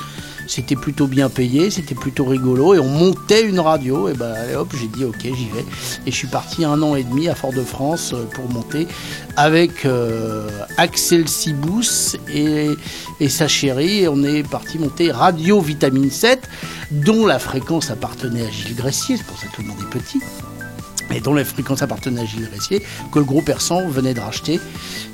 C'était 0.52 0.76
plutôt 0.76 1.08
bien 1.08 1.30
payé, 1.30 1.72
c'était 1.72 1.96
plutôt 1.96 2.26
rigolo, 2.26 2.74
et 2.74 2.80
on 2.80 2.90
montait 2.90 3.42
une 3.42 3.62
radio, 3.62 4.10
et 4.10 4.14
ben 4.14 4.36
hop, 4.58 4.68
j'ai 4.78 4.90
dit, 4.90 5.06
ok, 5.06 5.22
j'y 5.22 5.48
vais. 5.48 5.64
Et 6.06 6.12
je 6.12 6.16
suis 6.18 6.28
parti 6.28 6.66
un 6.66 6.82
an 6.82 6.94
et 6.96 7.04
demi 7.06 7.30
à 7.30 7.36
Fort-de-France 7.36 8.12
euh, 8.14 8.26
pour 8.26 8.50
monter 8.50 8.86
avec 9.38 9.86
euh, 9.86 10.50
Axel 10.76 11.30
Sibous 11.30 12.18
et, 12.28 12.68
et 13.22 13.30
sa 13.30 13.48
chérie, 13.48 14.00
et 14.00 14.08
on 14.10 14.26
est 14.26 14.44
parti 14.44 14.78
monter 14.78 15.10
Radio 15.10 15.62
Vitamine 15.62 16.12
7, 16.12 16.50
dont 16.92 17.26
la 17.26 17.40
fréquence 17.40 17.90
appartenait 17.90 18.46
à 18.46 18.52
Gilles 18.52 18.76
Gressier, 18.76 19.16
c'est 19.16 19.26
pour 19.26 19.40
ça 19.40 19.48
que 19.48 19.56
tout 19.56 19.62
le 19.62 19.70
monde 19.70 19.80
est 19.80 20.00
petit 20.00 20.20
et 21.14 21.20
dont 21.20 21.34
la 21.34 21.46
fréquence 21.46 21.82
appartenait 21.82 22.22
à 22.22 22.26
Gilles 22.26 22.50
Gressier, 22.52 22.84
que 23.12 23.20
le 23.20 23.26
groupe 23.26 23.46
Persan 23.46 23.88
venait 23.90 24.14
de 24.14 24.20
racheter. 24.20 24.60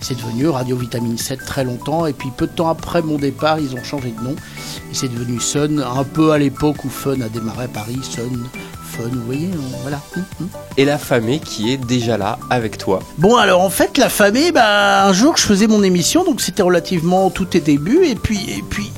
C'est 0.02 0.16
devenu 0.18 0.48
Radio 0.48 0.76
Vitamine 0.76 1.18
7 1.18 1.40
très 1.46 1.64
longtemps, 1.64 2.06
et 2.06 2.14
puis 2.14 2.30
peu 2.36 2.48
de 2.48 2.52
temps 2.52 2.70
après 2.70 3.02
mon 3.02 3.18
départ, 3.18 3.60
ils 3.60 3.74
ont 3.74 3.84
changé 3.84 4.12
de 4.18 4.24
nom, 4.24 4.36
et 4.92 4.94
c'est 4.94 5.08
devenu 5.08 5.40
Sun, 5.40 5.80
un 5.80 6.04
peu 6.04 6.32
à 6.32 6.38
l'époque 6.38 6.84
où 6.86 6.90
Fun 6.90 7.22
a 7.22 7.30
démarré 7.30 7.66
à 7.66 7.68
Paris, 7.68 8.00
Sun, 8.02 8.48
Fun, 8.84 9.10
vous 9.12 9.26
voyez, 9.26 9.50
voilà. 9.82 10.02
hum, 10.16 10.24
hum. 10.42 10.50
Et 10.78 10.86
la 10.86 10.98
famille 10.98 11.40
qui 11.40 11.72
est 11.72 11.78
déjà 11.78 12.18
là 12.18 12.40
avec 12.50 12.78
toi. 12.78 13.00
Bon 13.18 13.36
alors 13.36 13.62
en 13.62 13.70
fait 13.70 13.98
la 13.98 14.10
famille, 14.10 14.52
bah, 14.52 15.06
un 15.06 15.14
jour 15.14 15.38
je 15.38 15.44
faisais 15.44 15.68
mon 15.68 15.84
émission, 15.84 16.24
donc 16.24 16.42
c'était 16.42 16.64
relativement 16.64 17.30
tout 17.30 17.56
est 17.56 17.62
début, 17.62 18.06
et 18.06 18.16
puis, 18.16 18.40
et 18.50 18.64
puis 18.70 18.92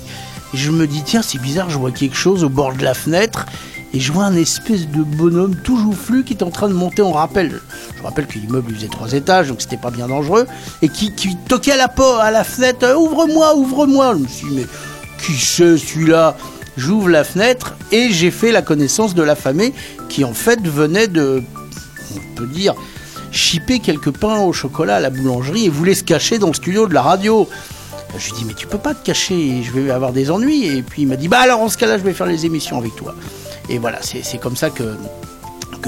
je 0.54 0.72
me 0.72 0.88
dis 0.88 1.04
tiens 1.04 1.22
c'est 1.22 1.42
bizarre, 1.42 1.70
je 1.70 1.78
vois 1.78 1.92
quelque 1.92 2.16
chose 2.16 2.44
au 2.44 2.50
bord 2.50 2.74
de 2.74 2.84
la 2.84 2.94
fenêtre, 2.94 3.46
et 3.94 4.00
je 4.00 4.12
vois 4.12 4.26
un 4.26 4.36
espèce 4.36 4.88
de 4.88 5.02
bonhomme 5.04 5.56
tout 5.64 5.78
joufflu 5.78 6.24
qui 6.24 6.34
est 6.34 6.44
en 6.44 6.52
train 6.52 6.68
de 6.68 6.74
monter 6.74 7.02
en 7.02 7.12
rappel. 7.12 7.60
Je 7.98 8.04
rappelle 8.04 8.28
que 8.28 8.38
l'immeuble 8.38 8.74
faisait 8.74 8.88
trois 8.88 9.14
étages, 9.14 9.48
donc 9.48 9.62
c'était 9.62 9.78
pas 9.78 9.92
bien 9.92 10.08
dangereux, 10.08 10.46
et 10.82 10.90
qui, 10.90 11.14
qui 11.14 11.36
toquait 11.48 11.72
à 11.72 11.78
la 11.78 11.88
porte, 11.88 12.22
à 12.22 12.32
la 12.32 12.44
fenêtre, 12.44 12.86
Euh, 12.86 12.96
ouvre-moi, 12.96 13.56
ouvre-moi. 13.56 14.14
Je 14.16 14.20
me 14.24 14.28
suis 14.28 14.48
dit 14.48 14.56
mais 14.56 14.68
qui 15.22 15.34
c'est 15.34 15.78
celui-là? 15.78 16.36
J'ouvre 16.78 17.10
la 17.10 17.26
fenêtre 17.26 17.76
et 17.92 18.10
j'ai 18.12 18.32
fait 18.32 18.54
la 18.54 18.62
connaissance 18.62 19.14
de 19.14 19.24
la 19.24 19.36
famille 19.36 19.74
qui 20.08 20.24
en 20.24 20.34
fait 20.34 20.66
venait 20.66 21.08
de, 21.08 21.44
on 22.16 22.36
peut 22.36 22.48
dire, 22.48 22.74
chipper 23.32 23.80
quelques 23.80 24.12
pains 24.12 24.40
au 24.40 24.54
chocolat 24.54 24.96
à 24.96 25.00
la 25.02 25.10
boulangerie 25.10 25.66
et 25.66 25.70
voulait 25.70 25.96
se 25.96 26.06
cacher 26.06 26.40
dans 26.40 26.48
le 26.48 26.54
studio 26.54 26.88
de 26.88 26.94
la 26.94 27.02
radio. 27.02 27.50
Je 28.18 28.26
lui 28.28 28.34
dis 28.38 28.46
mais 28.46 28.54
tu 28.54 28.66
peux 28.66 28.78
pas 28.78 28.94
te 28.94 29.06
cacher, 29.06 29.62
je 29.62 29.72
vais 29.72 29.92
avoir 29.92 30.14
des 30.14 30.32
ennuis. 30.32 30.68
Et 30.68 30.84
puis 30.84 31.02
il 31.02 31.08
m'a 31.08 31.18
dit 31.18 31.28
bah 31.28 31.40
alors 31.42 31.60
en 31.60 31.68
ce 31.68 31.78
cas-là 31.78 31.98
je 31.98 32.04
vais 32.04 32.14
faire 32.14 32.28
les 32.28 32.46
émissions 32.46 32.78
avec 32.78 32.96
toi. 32.96 33.14
Et 33.70 33.78
voilà, 33.78 34.00
c'est 34.02 34.40
comme 34.40 34.56
ça 34.56 34.70
que 34.70 34.96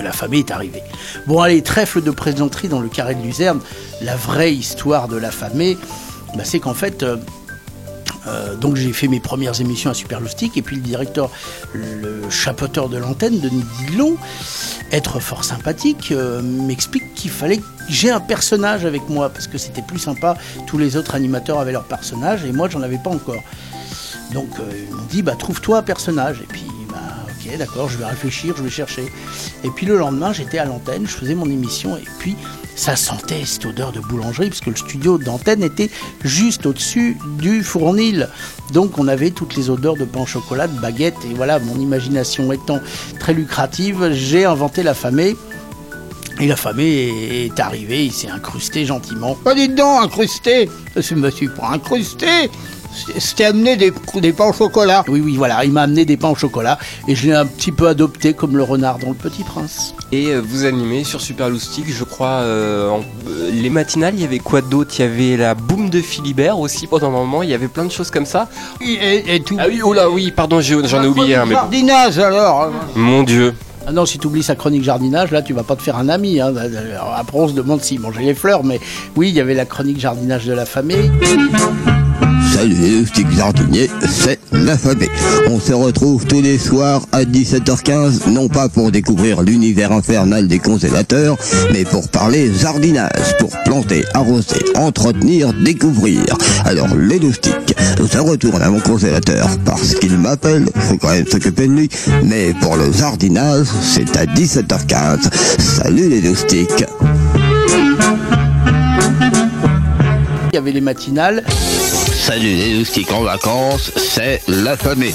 la 0.01 0.11
famille 0.11 0.39
est 0.39 0.51
arrivée. 0.51 0.83
Bon, 1.27 1.41
allez, 1.41 1.61
trèfle 1.61 2.01
de 2.01 2.11
plaisanterie 2.11 2.67
dans 2.67 2.79
le 2.79 2.89
carré 2.89 3.15
de 3.15 3.21
Luzerne. 3.21 3.59
La 4.01 4.15
vraie 4.15 4.53
histoire 4.53 5.07
de 5.07 5.17
la 5.17 5.31
famille, 5.31 5.77
bah, 6.35 6.43
c'est 6.43 6.59
qu'en 6.59 6.73
fait, 6.73 7.03
euh, 7.03 7.17
euh, 8.27 8.55
donc 8.55 8.75
j'ai 8.75 8.93
fait 8.93 9.07
mes 9.07 9.19
premières 9.19 9.59
émissions 9.59 9.89
à 9.89 9.93
Super 9.93 10.21
Loustic 10.21 10.57
et 10.57 10.61
puis 10.61 10.75
le 10.75 10.81
directeur, 10.81 11.29
le 11.73 12.29
chapeauteur 12.29 12.89
de 12.89 12.97
l'antenne, 12.97 13.39
Denis 13.39 13.65
Dillon, 13.79 14.15
être 14.91 15.19
fort 15.19 15.43
sympathique, 15.43 16.11
euh, 16.11 16.41
m'explique 16.41 17.13
qu'il 17.15 17.31
fallait 17.31 17.57
que 17.57 17.63
j'ai 17.89 18.11
un 18.11 18.19
personnage 18.19 18.85
avec 18.85 19.09
moi 19.09 19.29
parce 19.29 19.47
que 19.47 19.57
c'était 19.57 19.81
plus 19.81 19.99
sympa. 19.99 20.37
Tous 20.67 20.77
les 20.77 20.95
autres 20.95 21.15
animateurs 21.15 21.59
avaient 21.59 21.71
leur 21.71 21.85
personnage 21.85 22.45
et 22.45 22.51
moi 22.51 22.69
j'en 22.69 22.81
avais 22.81 22.99
pas 23.03 23.09
encore. 23.09 23.43
Donc 24.33 24.47
ils 24.71 24.95
m'ont 24.95 25.03
dit 25.09 25.23
bah 25.23 25.35
trouve-toi 25.37 25.79
un 25.79 25.83
personnage 25.83 26.39
et 26.41 26.47
puis 26.47 26.63
ok 27.45 27.57
d'accord 27.57 27.89
je 27.89 27.97
vais 27.97 28.05
réfléchir, 28.05 28.55
je 28.57 28.63
vais 28.63 28.69
chercher. 28.69 29.05
Et 29.63 29.69
puis 29.69 29.85
le 29.85 29.97
lendemain 29.97 30.33
j'étais 30.33 30.57
à 30.57 30.65
l'antenne, 30.65 31.07
je 31.07 31.13
faisais 31.13 31.35
mon 31.35 31.49
émission 31.49 31.97
et 31.97 32.05
puis 32.19 32.35
ça 32.75 32.95
sentait 32.95 33.43
cette 33.45 33.65
odeur 33.65 33.91
de 33.91 33.99
boulangerie 33.99 34.49
parce 34.49 34.61
que 34.61 34.69
le 34.69 34.75
studio 34.75 35.17
d'antenne 35.17 35.63
était 35.63 35.89
juste 36.23 36.65
au-dessus 36.65 37.17
du 37.37 37.63
fournil. 37.63 38.29
Donc 38.73 38.97
on 38.97 39.07
avait 39.07 39.31
toutes 39.31 39.55
les 39.55 39.69
odeurs 39.69 39.95
de 39.95 40.05
pain 40.05 40.21
au 40.21 40.25
chocolat, 40.25 40.67
de 40.67 40.79
baguettes 40.79 41.17
et 41.29 41.33
voilà 41.33 41.59
mon 41.59 41.79
imagination 41.79 42.51
étant 42.51 42.79
très 43.19 43.33
lucrative, 43.33 44.11
j'ai 44.13 44.45
inventé 44.45 44.83
la. 44.83 44.93
Et 46.39 46.47
la 46.47 46.55
est, 46.79 47.59
arrivée, 47.59 48.05
il 48.05 48.11
s'est 48.11 48.29
incrusté 48.29 48.85
gentiment. 48.85 49.35
Pas 49.35 49.53
dites 49.53 49.75
donc, 49.75 50.03
incrusté 50.03 50.69
Je 50.95 51.15
me 51.15 51.29
suis 51.29 51.49
pas 51.49 51.69
incrusté 51.73 52.49
C'était 53.19 53.45
amené 53.45 53.77
des, 53.77 53.91
des 54.15 54.33
pains 54.33 54.49
au 54.49 54.53
chocolat. 54.53 55.03
Oui, 55.07 55.21
oui, 55.23 55.35
voilà, 55.37 55.63
il 55.65 55.71
m'a 55.71 55.83
amené 55.83 56.05
des 56.05 56.17
pains 56.17 56.29
au 56.29 56.35
chocolat 56.35 56.77
et 57.07 57.15
je 57.15 57.27
l'ai 57.27 57.33
un 57.33 57.45
petit 57.45 57.71
peu 57.71 57.87
adopté 57.87 58.33
comme 58.33 58.57
le 58.57 58.63
renard 58.63 58.97
dans 58.99 59.09
le 59.09 59.15
Petit 59.15 59.43
Prince. 59.43 59.93
Et 60.11 60.27
euh, 60.27 60.41
vous 60.45 60.65
animez 60.65 61.03
sur 61.03 61.21
Super 61.21 61.49
Loustic, 61.49 61.85
je 61.87 62.03
crois, 62.03 62.41
euh, 62.41 62.89
en- 62.89 62.99
euh, 63.29 63.49
les 63.51 63.69
matinales, 63.69 64.13
il 64.15 64.21
y 64.21 64.25
avait 64.25 64.39
quoi 64.39 64.61
d'autre? 64.61 64.91
Il 64.99 65.01
y 65.01 65.05
avait 65.05 65.37
la 65.37 65.55
boum 65.55 65.89
de 65.89 66.01
Philibert 66.01 66.59
aussi 66.59 66.87
pendant 66.87 67.07
un 67.07 67.11
moment, 67.11 67.43
il 67.43 67.49
y 67.49 67.53
avait 67.53 67.67
plein 67.69 67.85
de 67.85 67.91
choses 67.91 68.11
comme 68.11 68.25
ça. 68.25 68.49
Et, 68.81 69.35
et 69.35 69.39
tout. 69.41 69.57
Ah 69.59 69.65
oui, 69.69 69.81
oh 69.83 69.93
là, 69.93 70.09
oui, 70.09 70.31
pardon, 70.31 70.59
j'en 70.61 71.03
ai 71.03 71.07
oublié 71.07 71.35
un, 71.35 71.45
mais. 71.45 71.53
Jardinage 71.55 72.19
alors 72.19 72.63
hein. 72.63 72.71
Mon 72.95 73.23
dieu. 73.23 73.53
Ah 73.87 73.91
non, 73.91 74.05
si 74.05 74.19
tu 74.19 74.27
oublies 74.27 74.43
sa 74.43 74.55
chronique 74.55 74.83
jardinage, 74.83 75.31
là, 75.31 75.41
tu 75.41 75.53
vas 75.53 75.63
pas 75.63 75.75
te 75.75 75.81
faire 75.81 75.97
un 75.97 76.07
ami. 76.07 76.39
Hein. 76.39 76.53
Après, 77.15 77.37
on 77.39 77.47
se 77.47 77.53
demande 77.53 77.81
s'il 77.81 77.99
mangeait 77.99 78.21
les 78.21 78.35
fleurs, 78.35 78.63
mais 78.63 78.79
oui, 79.15 79.29
il 79.29 79.35
y 79.35 79.39
avait 79.39 79.55
la 79.55 79.65
chronique 79.65 79.99
jardinage 79.99 80.45
de 80.45 80.53
la 80.53 80.65
famille. 80.65 81.09
Salut 82.61 82.75
les 82.75 82.99
loustiques 82.99 83.31
jardiniers, 83.31 83.89
c'est 84.07 84.39
la 84.51 84.77
famille. 84.77 85.09
On 85.49 85.59
se 85.59 85.73
retrouve 85.73 86.27
tous 86.27 86.43
les 86.43 86.59
soirs 86.59 87.01
à 87.11 87.23
17h15, 87.23 88.29
non 88.29 88.49
pas 88.49 88.69
pour 88.69 88.91
découvrir 88.91 89.41
l'univers 89.41 89.91
infernal 89.91 90.47
des 90.47 90.59
congélateurs, 90.59 91.37
mais 91.73 91.85
pour 91.85 92.07
parler 92.09 92.53
jardinage, 92.53 93.35
pour 93.39 93.49
planter, 93.65 94.05
arroser, 94.13 94.63
entretenir, 94.75 95.53
découvrir. 95.53 96.21
Alors 96.63 96.95
les 96.95 97.17
loustiques, 97.17 97.75
je 97.97 98.19
retourne 98.19 98.61
à 98.61 98.69
mon 98.69 98.79
congélateur 98.79 99.49
parce 99.65 99.95
qu'il 99.95 100.19
m'appelle, 100.19 100.67
faut 100.81 100.97
quand 100.97 101.09
même 101.09 101.25
s'occuper 101.25 101.65
de 101.65 101.73
lui, 101.73 101.89
mais 102.23 102.53
pour 102.61 102.75
le 102.75 102.91
jardinage, 102.91 103.65
c'est 103.81 104.15
à 104.17 104.25
17h15. 104.25 105.31
Salut 105.57 106.09
les 106.09 106.21
loustiques. 106.21 106.85
Il 110.51 110.55
y 110.55 110.57
avait 110.57 110.73
les 110.73 110.81
matinales. 110.81 111.45
Salut 111.47 112.55
les 112.55 112.73
loustiques 112.73 113.11
en 113.13 113.21
vacances, 113.21 113.91
c'est 113.95 114.41
la 114.49 114.75
famille. 114.75 115.13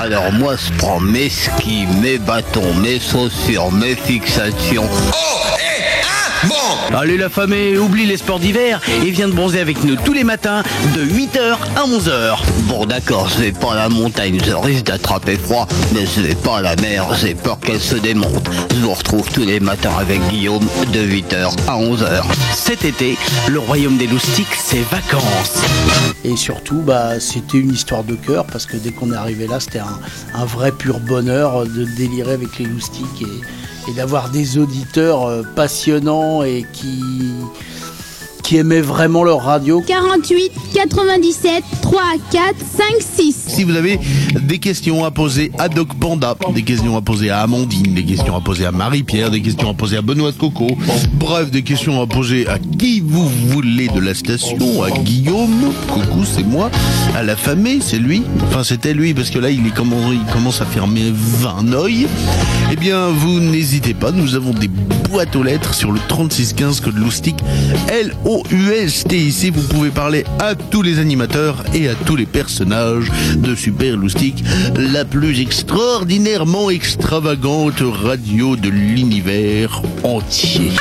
Alors 0.00 0.32
moi 0.32 0.54
je 0.54 0.72
prends 0.78 1.00
mes 1.00 1.28
skis, 1.28 1.86
mes 2.00 2.18
bâtons, 2.18 2.74
mes 2.74 3.00
chaussures, 3.00 3.72
mes 3.72 3.96
fixations. 3.96 4.88
Allez 6.94 7.16
la 7.16 7.28
famille, 7.28 7.76
oublie 7.76 8.06
les 8.06 8.16
sports 8.16 8.38
d'hiver 8.38 8.80
et 9.04 9.10
viens 9.10 9.28
de 9.28 9.32
bronzer 9.32 9.60
avec 9.60 9.82
nous 9.84 9.96
tous 9.96 10.12
les 10.12 10.24
matins 10.24 10.62
de 10.94 11.04
8h 11.04 11.56
à 11.76 11.84
11h. 11.86 12.38
Bon 12.68 12.86
d'accord, 12.86 13.28
vais 13.38 13.52
pas 13.52 13.74
la 13.74 13.88
montagne, 13.88 14.38
je 14.44 14.52
risque 14.52 14.84
d'attraper 14.84 15.36
froid, 15.36 15.66
mais 15.92 16.04
vais 16.04 16.34
pas 16.34 16.60
la 16.60 16.76
mer, 16.76 17.06
j'ai 17.20 17.34
peur 17.34 17.58
qu'elle 17.60 17.80
se 17.80 17.96
démonte. 17.96 18.48
Je 18.70 18.76
vous 18.76 18.94
retrouve 18.94 19.28
tous 19.30 19.44
les 19.44 19.60
matins 19.60 19.94
avec 19.98 20.20
Guillaume 20.28 20.66
de 20.92 21.00
8h 21.00 21.52
à 21.66 21.76
11h. 21.76 22.22
Cet 22.54 22.84
été, 22.84 23.18
le 23.48 23.58
royaume 23.58 23.96
des 23.96 24.06
loustiques, 24.06 24.46
c'est 24.56 24.84
vacances. 24.90 25.62
Et 26.24 26.36
surtout, 26.36 26.80
bah, 26.80 27.20
c'était 27.20 27.58
une 27.58 27.72
histoire 27.72 28.04
de 28.04 28.14
cœur, 28.14 28.46
parce 28.46 28.64
que 28.64 28.76
dès 28.76 28.90
qu'on 28.90 29.12
est 29.12 29.16
arrivé 29.16 29.46
là, 29.46 29.60
c'était 29.60 29.80
un, 29.80 30.00
un 30.34 30.44
vrai 30.44 30.72
pur 30.72 31.00
bonheur 31.00 31.66
de 31.66 31.84
délirer 31.84 32.32
avec 32.32 32.58
les 32.58 32.64
loustiques 32.64 33.22
et, 33.22 33.40
et 33.88 33.92
d'avoir 33.92 34.30
des 34.30 34.58
auditeurs 34.58 35.26
euh, 35.26 35.42
passionnants 35.54 36.42
et 36.42 36.64
qui, 36.72 37.02
qui 38.46 38.58
aimaient 38.58 38.80
vraiment 38.80 39.24
leur 39.24 39.42
radio. 39.42 39.82
48 39.84 40.52
97 40.72 41.64
3 41.82 42.02
4 42.30 42.54
5 42.58 42.84
6. 43.00 43.34
Si 43.48 43.64
vous 43.64 43.74
avez 43.74 43.98
des 44.40 44.58
questions 44.58 45.04
à 45.04 45.10
poser 45.10 45.50
à 45.58 45.68
Doc 45.68 45.88
Panda, 45.98 46.36
des 46.54 46.62
questions 46.62 46.96
à 46.96 47.02
poser 47.02 47.30
à 47.30 47.40
Amandine, 47.40 47.92
des 47.94 48.04
questions 48.04 48.36
à 48.36 48.40
poser 48.40 48.64
à 48.64 48.70
Marie-Pierre, 48.70 49.32
des 49.32 49.42
questions 49.42 49.70
à 49.70 49.74
poser 49.74 49.96
à 49.96 50.02
Benoît 50.02 50.30
de 50.30 50.36
Coco, 50.36 50.68
bref, 51.14 51.50
des 51.50 51.62
questions 51.62 52.00
à 52.00 52.06
poser 52.06 52.46
à 52.46 52.60
qui 52.60 53.00
vous 53.00 53.28
voulez 53.48 53.88
de 53.88 53.98
la 53.98 54.14
station, 54.14 54.84
à 54.84 54.90
Guillaume, 54.90 55.72
coucou, 55.88 56.24
c'est 56.24 56.46
moi, 56.46 56.70
à 57.16 57.24
la 57.24 57.34
famille, 57.34 57.82
c'est 57.82 57.98
lui, 57.98 58.22
enfin 58.46 58.62
c'était 58.62 58.94
lui, 58.94 59.12
parce 59.12 59.30
que 59.30 59.40
là 59.40 59.50
il, 59.50 59.66
est 59.66 59.74
comment, 59.74 60.12
il 60.12 60.32
commence 60.32 60.60
à 60.60 60.66
fermer 60.66 61.12
20 61.12 61.72
oeils, 61.72 62.06
eh 62.70 62.76
bien 62.76 63.08
vous 63.08 63.40
n'hésitez 63.40 63.94
pas, 63.94 64.12
nous 64.12 64.36
avons 64.36 64.52
des 64.52 64.68
boîtes 64.68 65.34
aux 65.34 65.42
lettres 65.42 65.74
sur 65.74 65.92
le 65.92 66.00
3615 66.08 66.80
code 66.80 66.98
loustic, 68.36 68.52
L-O-U-S-T-I-C, 68.52 69.50
vous 69.50 69.62
pouvez 69.68 69.90
parler 69.90 70.24
à 70.38 70.54
tous 70.54 70.82
les 70.82 70.98
animateurs 70.98 71.62
et 71.74 71.88
à 71.88 71.94
tous 71.94 72.16
les 72.16 72.26
personnages 72.26 73.10
de 73.36 73.54
Super 73.54 73.96
Loustic, 73.96 74.44
la 74.76 75.04
plus 75.04 75.40
extraordinairement 75.40 76.70
extravagante 76.70 77.80
radio 77.80 78.56
de 78.56 78.68
l'univers 78.68 79.82
entier. 80.02 80.72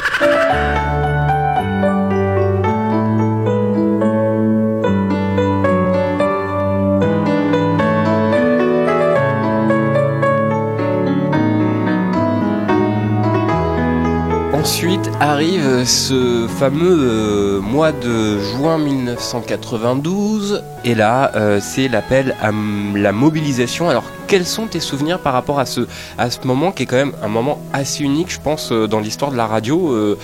Ensuite 14.65 15.11
arrive 15.19 15.85
ce 15.85 16.47
fameux 16.47 16.97
euh, 16.99 17.61
mois 17.61 17.91
de 17.91 18.39
juin 18.39 18.79
1992, 18.79 20.63
et 20.83 20.95
là 20.95 21.31
euh, 21.35 21.59
c'est 21.61 21.87
l'appel 21.87 22.35
à 22.41 22.49
la 22.95 23.11
mobilisation. 23.11 23.91
Alors 23.91 24.05
quels 24.25 24.47
sont 24.47 24.65
tes 24.65 24.79
souvenirs 24.79 25.19
par 25.19 25.33
rapport 25.33 25.59
à 25.59 25.67
ce, 25.67 25.81
à 26.17 26.31
ce 26.31 26.39
moment 26.47 26.71
qui 26.71 26.81
est 26.81 26.85
quand 26.87 26.95
même 26.95 27.13
un 27.21 27.27
moment 27.27 27.61
assez 27.73 28.03
unique, 28.03 28.31
je 28.31 28.39
pense, 28.39 28.71
euh, 28.71 28.87
dans 28.87 28.99
l'histoire 28.99 29.29
de 29.29 29.37
la 29.37 29.45
radio 29.45 30.17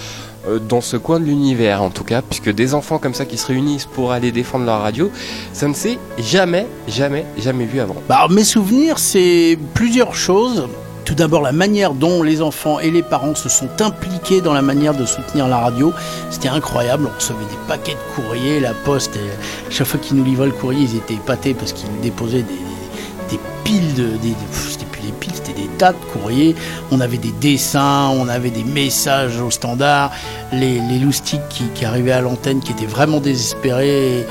dans 0.68 0.82
ce 0.82 0.98
coin 0.98 1.20
de 1.20 1.26
l'univers 1.26 1.84
en 1.84 1.92
tout 1.92 2.04
cas, 2.04 2.24
puisque 2.24 2.50
des 2.50 2.74
enfants 2.74 2.98
comme 2.98 3.14
ça 3.14 3.26
qui 3.26 3.38
se 3.38 3.46
réunissent 3.46 3.86
pour 3.86 4.12
aller 4.12 4.32
défendre 4.32 4.66
leur 4.66 4.82
radio, 4.82 5.12
ça 5.54 5.68
ne 5.68 5.76
s'est 5.76 6.00
jamais, 6.18 6.66
jamais, 6.88 7.26
jamais 7.38 7.66
vu 7.66 7.80
avant. 7.80 7.98
Bah, 8.10 8.26
mes 8.32 8.44
souvenirs, 8.44 8.98
c'est 8.98 9.60
plusieurs 9.76 10.16
choses. 10.16 10.68
Tout 11.06 11.16
d'abord, 11.16 11.42
la 11.42 11.52
manière 11.52 11.94
dont 11.94 12.24
les 12.24 12.42
enfants 12.42 12.80
et 12.80 12.92
les 12.92 13.02
parents 13.02 13.36
se 13.36 13.50
sont 13.50 13.70
impliqués 13.82 14.42
dans 14.42 14.54
la 14.54 14.62
manière 14.62 14.94
de 14.94 15.06
soutenir 15.06 15.48
la 15.48 15.58
radio. 15.58 15.94
C'était 16.30 16.50
incroyable. 16.50 17.08
On 17.12 17.16
recevait 17.16 17.46
des 17.46 17.68
paquets 17.68 17.94
de 17.94 18.16
courriers. 18.16 18.60
La 18.60 18.74
poste, 18.74 19.16
et 19.16 19.72
chaque 19.72 19.88
fois 19.88 20.00
qu'ils 20.00 20.18
nous 20.18 20.24
livraient 20.24 20.48
le 20.48 20.52
courrier, 20.52 20.84
ils 20.84 20.98
étaient 20.98 21.16
épatés 21.16 21.54
parce 21.54 21.74
qu'ils 21.74 21.90
nous 21.92 22.02
déposaient 22.02 22.44
des, 22.44 23.40
piles 23.64 23.94
de. 23.96 24.10
C'était 24.52 24.86
plus 24.86 25.02
des 25.02 25.12
piles, 25.14 25.34
c'était 25.34 25.60
des 25.60 25.68
tas 25.78 25.94
de 25.94 25.98
courriers. 26.14 26.56
On 26.92 27.00
avait 27.00 27.18
des 27.18 27.32
dessins, 27.32 28.10
on 28.10 28.28
avait 28.28 28.50
des 28.50 28.64
messages 28.64 29.40
au 29.42 29.50
standard. 29.50 30.12
Les, 30.52 30.80
les 30.80 31.00
loustiques 31.00 31.42
qui, 31.74 31.86
arrivaient 31.86 32.12
à 32.12 32.22
l'antenne 32.22 32.60
qui 32.60 32.74
étaient 32.74 32.86
vraiment 32.86 33.20
désespérés. 33.20 34.26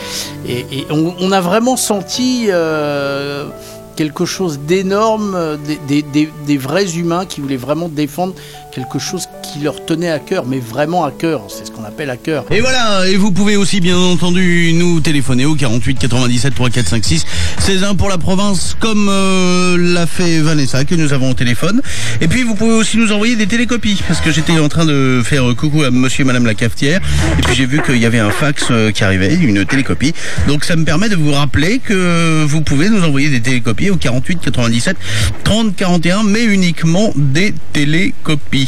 Et, 0.47 0.87
on 0.91 1.33
a 1.33 1.41
vraiment 1.41 1.77
senti. 1.77 2.47
euh, 2.49 3.49
quelque 3.97 4.25
chose 4.25 4.59
d'énorme, 4.59 5.35
euh, 5.35 5.57
des, 5.89 6.57
vrais 6.59 6.97
humains 6.97 7.27
qui 7.27 7.41
voulaient 7.41 7.57
vraiment 7.57 7.89
défendre 7.89 8.35
quelque 8.71 8.99
chose 8.99 9.29
qui 9.43 9.61
leur 9.61 9.85
tenait 9.85 10.11
à 10.11 10.19
cœur, 10.19 10.47
mais 10.47 10.59
vraiment 10.59 11.05
à 11.05 11.11
cœur. 11.11 11.43
C'est 11.49 11.67
ce 11.67 11.71
qu'on 11.71 11.85
appelle 11.85 12.11
à 12.11 12.17
cœur. 12.17 12.45
Et 12.51 12.61
voilà, 12.61 13.09
et 13.09 13.17
vous 13.17 13.33
pouvez 13.33 13.57
aussi 13.57 13.81
bien 13.81 13.99
entendu 13.99 14.73
nous 14.75 15.01
téléphoner 15.01 15.45
au 15.45 15.55
48 15.55 15.99
97 15.99 16.55
3 16.55 16.71
4 16.71 16.89
5 16.89 17.05
6. 17.05 17.27
C'est 17.59 17.83
un 17.83 17.95
pour 17.95 18.09
la 18.09 18.19
province 18.19 18.77
comme 18.79 19.09
euh, 19.09 19.77
l'a 19.79 20.07
fait 20.07 20.41
Vanessa 20.41 20.85
que 20.85 20.95
nous 20.95 21.13
avons 21.13 21.31
au 21.31 21.35
téléphone. 21.35 21.83
Et 22.21 22.29
puis 22.29 22.43
vous 22.43 22.55
pouvez 22.55 22.73
aussi 22.75 22.97
nous 22.97 23.13
envoyer 23.13 23.37
des 23.37 23.47
télécopies 23.47 24.01
parce 24.07 24.21
que 24.21 24.31
j'étais 24.31 24.59
en 24.59 24.69
train 24.69 24.85
de 24.85 25.23
faire 25.25 25.45
coucou 25.57 25.83
à 25.83 25.91
monsieur 25.91 26.23
et 26.23 26.27
madame 26.27 26.47
la 26.47 26.55
cafetière 26.55 27.01
et 27.39 27.43
puis 27.43 27.55
j'ai 27.55 27.67
vu 27.67 27.83
qu'il 27.83 27.99
y 27.99 28.07
avait 28.07 28.19
un 28.19 28.31
fax 28.31 28.67
euh, 28.71 28.91
qui 28.91 29.05
arrivait, 29.05 29.35
une 29.35 29.65
télécopie. 29.65 30.15
Donc 30.49 30.65
ça 30.65 30.77
me 30.77 30.85
permet 30.85 31.09
de 31.09 31.17
vous 31.17 31.33
rappeler 31.33 31.79
que 31.79 32.45
vous 32.45 32.63
pouvez 32.63 32.89
nous 32.89 33.03
envoyer 33.05 33.29
des 33.29 33.41
télécopies 33.41 33.91
au 33.91 33.97
48 33.97 34.41
97 34.41 34.97
30 35.45 35.77
41 35.77 36.23
mais 36.25 36.45
uniquement 36.45 37.13
des 37.17 37.55
télécopies. 37.73 38.60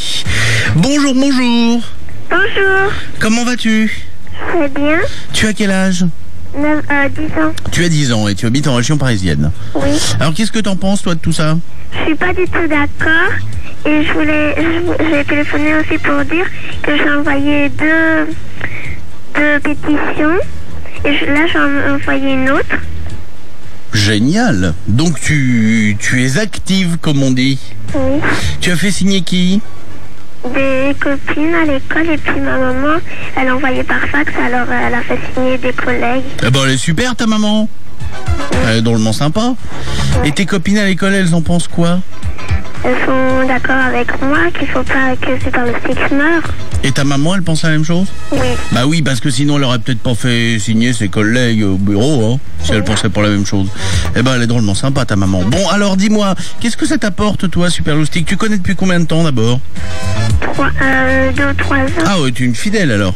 Bonjour, 0.77 1.15
bonjour. 1.15 1.81
Bonjour, 2.31 2.93
Comment 3.19 3.45
vas-tu? 3.45 3.91
Très 4.49 4.69
bien. 4.69 4.99
Tu 5.33 5.47
as 5.47 5.53
quel 5.53 5.71
âge? 5.71 6.05
9, 6.57 6.85
euh, 6.91 7.09
10 7.09 7.23
ans. 7.43 7.53
Tu 7.71 7.85
as 7.85 7.89
10 7.89 8.13
ans 8.13 8.29
et 8.29 8.35
tu 8.35 8.47
habites 8.47 8.67
en 8.69 8.75
région 8.75 8.97
parisienne. 8.97 9.51
Oui. 9.75 9.91
Alors 10.21 10.33
qu'est-ce 10.35 10.53
que 10.53 10.59
t'en 10.61 10.77
penses 10.77 11.03
toi 11.03 11.15
de 11.15 11.21
tout 11.21 11.33
ça? 11.33 11.57
Je 11.99 12.05
suis 12.07 12.15
pas 12.15 12.33
du 12.33 12.45
tout 12.45 12.67
d'accord. 12.69 13.33
Et 13.85 14.05
je 14.05 14.13
voulais, 14.13 14.55
j'ai 15.11 15.25
téléphoné 15.25 15.75
aussi 15.77 15.99
pour 15.99 16.25
dire 16.25 16.47
que 16.83 16.97
j'ai 16.97 17.11
envoyé 17.11 17.69
deux, 17.71 18.29
deux 19.35 19.61
pétitions. 19.61 20.39
Et 21.05 21.17
je- 21.19 21.25
là, 21.27 21.47
j'en 21.53 21.69
ai 21.69 21.91
envoyé 21.95 22.33
une 22.35 22.51
autre. 22.51 22.77
Génial. 23.93 24.73
Donc 24.89 25.21
tu, 25.21 25.97
tu 26.01 26.25
es 26.25 26.39
active 26.39 26.97
comme 27.01 27.23
on 27.23 27.31
dit. 27.31 27.59
Oui. 27.95 28.21
Tu 28.61 28.71
as 28.71 28.77
fait 28.77 28.91
signer 28.91 29.21
qui? 29.23 29.61
Des 30.45 30.95
copines 31.01 31.55
à 31.55 31.65
l'école 31.65 32.11
et 32.11 32.19
puis 32.19 32.41
ma 32.41 32.59
maman, 32.59 32.99
elle 33.37 33.49
a 33.49 33.55
envoyé 33.55 33.85
par 33.85 34.01
fax, 34.09 34.33
alors 34.45 34.67
euh, 34.69 34.87
elle 34.87 34.95
a 34.95 35.01
fait 35.03 35.19
signer 35.35 35.57
des 35.57 35.73
collègues. 35.73 36.25
Ben 36.41 36.61
elle 36.65 36.73
est 36.73 36.77
super 36.77 37.15
ta 37.15 37.27
maman. 37.27 37.69
Elle 38.67 38.79
est 38.79 38.83
drôlement 38.83 39.13
sympa. 39.13 39.55
Et 40.25 40.33
tes 40.33 40.45
copines 40.45 40.79
à 40.79 40.85
l'école 40.85 41.15
elles 41.15 41.35
en 41.35 41.43
pensent 41.43 41.69
quoi? 41.69 42.01
Sont 42.83 43.47
d'accord 43.47 43.77
avec 43.77 44.09
moi 44.23 44.51
qu'il 44.59 44.69
faut 44.69 44.83
pas 44.83 45.15
que 45.21 45.39
Super 45.43 45.67
le 45.67 45.73
Stick 45.85 46.11
meure. 46.11 46.43
Et 46.83 46.91
ta 46.91 47.05
maman 47.05 47.37
elle 47.37 47.43
pense 47.43 47.63
la 47.63 47.71
même 47.71 47.85
chose? 47.85 48.09
Oui. 48.33 48.39
Bah 48.73 48.87
oui 48.87 49.03
parce 49.03 49.21
que 49.21 49.31
sinon 49.31 49.57
elle 49.59 49.65
aurait 49.65 49.79
peut-être 49.79 50.01
pas 50.01 50.15
fait 50.15 50.59
signer 50.59 50.93
ses 50.93 51.09
collègues 51.09 51.63
au 51.63 51.77
bureau 51.77 52.35
hein, 52.35 52.39
si 52.65 52.73
elle 52.73 52.83
pensait 52.83 53.09
pas 53.09 53.23
la 53.23 53.29
même 53.29 53.47
chose. 53.47 53.69
Eh 54.17 54.23
ben 54.23 54.33
elle 54.35 54.43
est 54.43 54.47
drôlement 54.49 54.75
sympa 54.75 55.05
ta 55.05 55.15
maman. 55.17 55.43
Bon 55.43 55.69
alors 55.69 55.97
dis-moi, 55.97 56.35
qu'est-ce 56.61 56.77
que 56.77 56.87
ça 56.87 56.99
t'apporte 56.99 57.51
toi 57.51 57.71
Super 57.71 57.95
Loustic 57.95 58.27
Tu 58.27 58.37
connais 58.37 58.59
depuis 58.59 58.75
combien 58.75 58.99
de 58.99 59.07
temps 59.07 59.23
d'abord? 59.23 59.61
Trois, 60.41 60.71
euh, 60.83 61.31
deux 61.33 61.55
trois 61.57 61.79
ans. 61.79 62.05
Ah 62.07 62.21
ouais, 62.21 62.33
tu 62.33 62.43
es 62.43 62.47
une 62.47 62.55
fidèle 62.55 62.91
alors. 62.91 63.15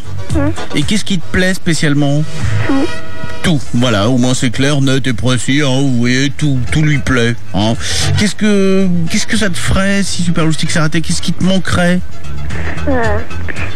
Et 0.75 0.83
qu'est-ce 0.83 1.05
qui 1.05 1.19
te 1.19 1.27
plaît 1.33 1.55
spécialement? 1.55 2.23
Tout. 2.67 2.87
Tout, 3.47 3.61
voilà, 3.75 4.09
au 4.09 4.19
moins 4.19 4.35
c'est 4.35 4.51
clair, 4.51 4.81
net 4.81 5.07
et 5.07 5.13
précis, 5.13 5.63
hein, 5.63 5.81
vous 5.81 5.99
voyez, 5.99 6.31
tout, 6.31 6.59
tout 6.73 6.83
lui 6.83 6.99
plaît. 6.99 7.37
Hein. 7.55 7.75
Qu'est-ce 8.19 8.35
que 8.35 8.89
qu'est-ce 9.09 9.29
que 9.29 9.37
ça 9.37 9.49
te 9.49 9.57
ferait 9.57 10.03
si 10.03 10.25
Super 10.25 10.47
Loustic 10.47 10.69
s'arrêtait? 10.69 11.01
Qu'est-ce 11.01 11.23
qui 11.23 11.33
te 11.33 11.45
manquerait? 11.45 12.01
Euh, 12.89 13.19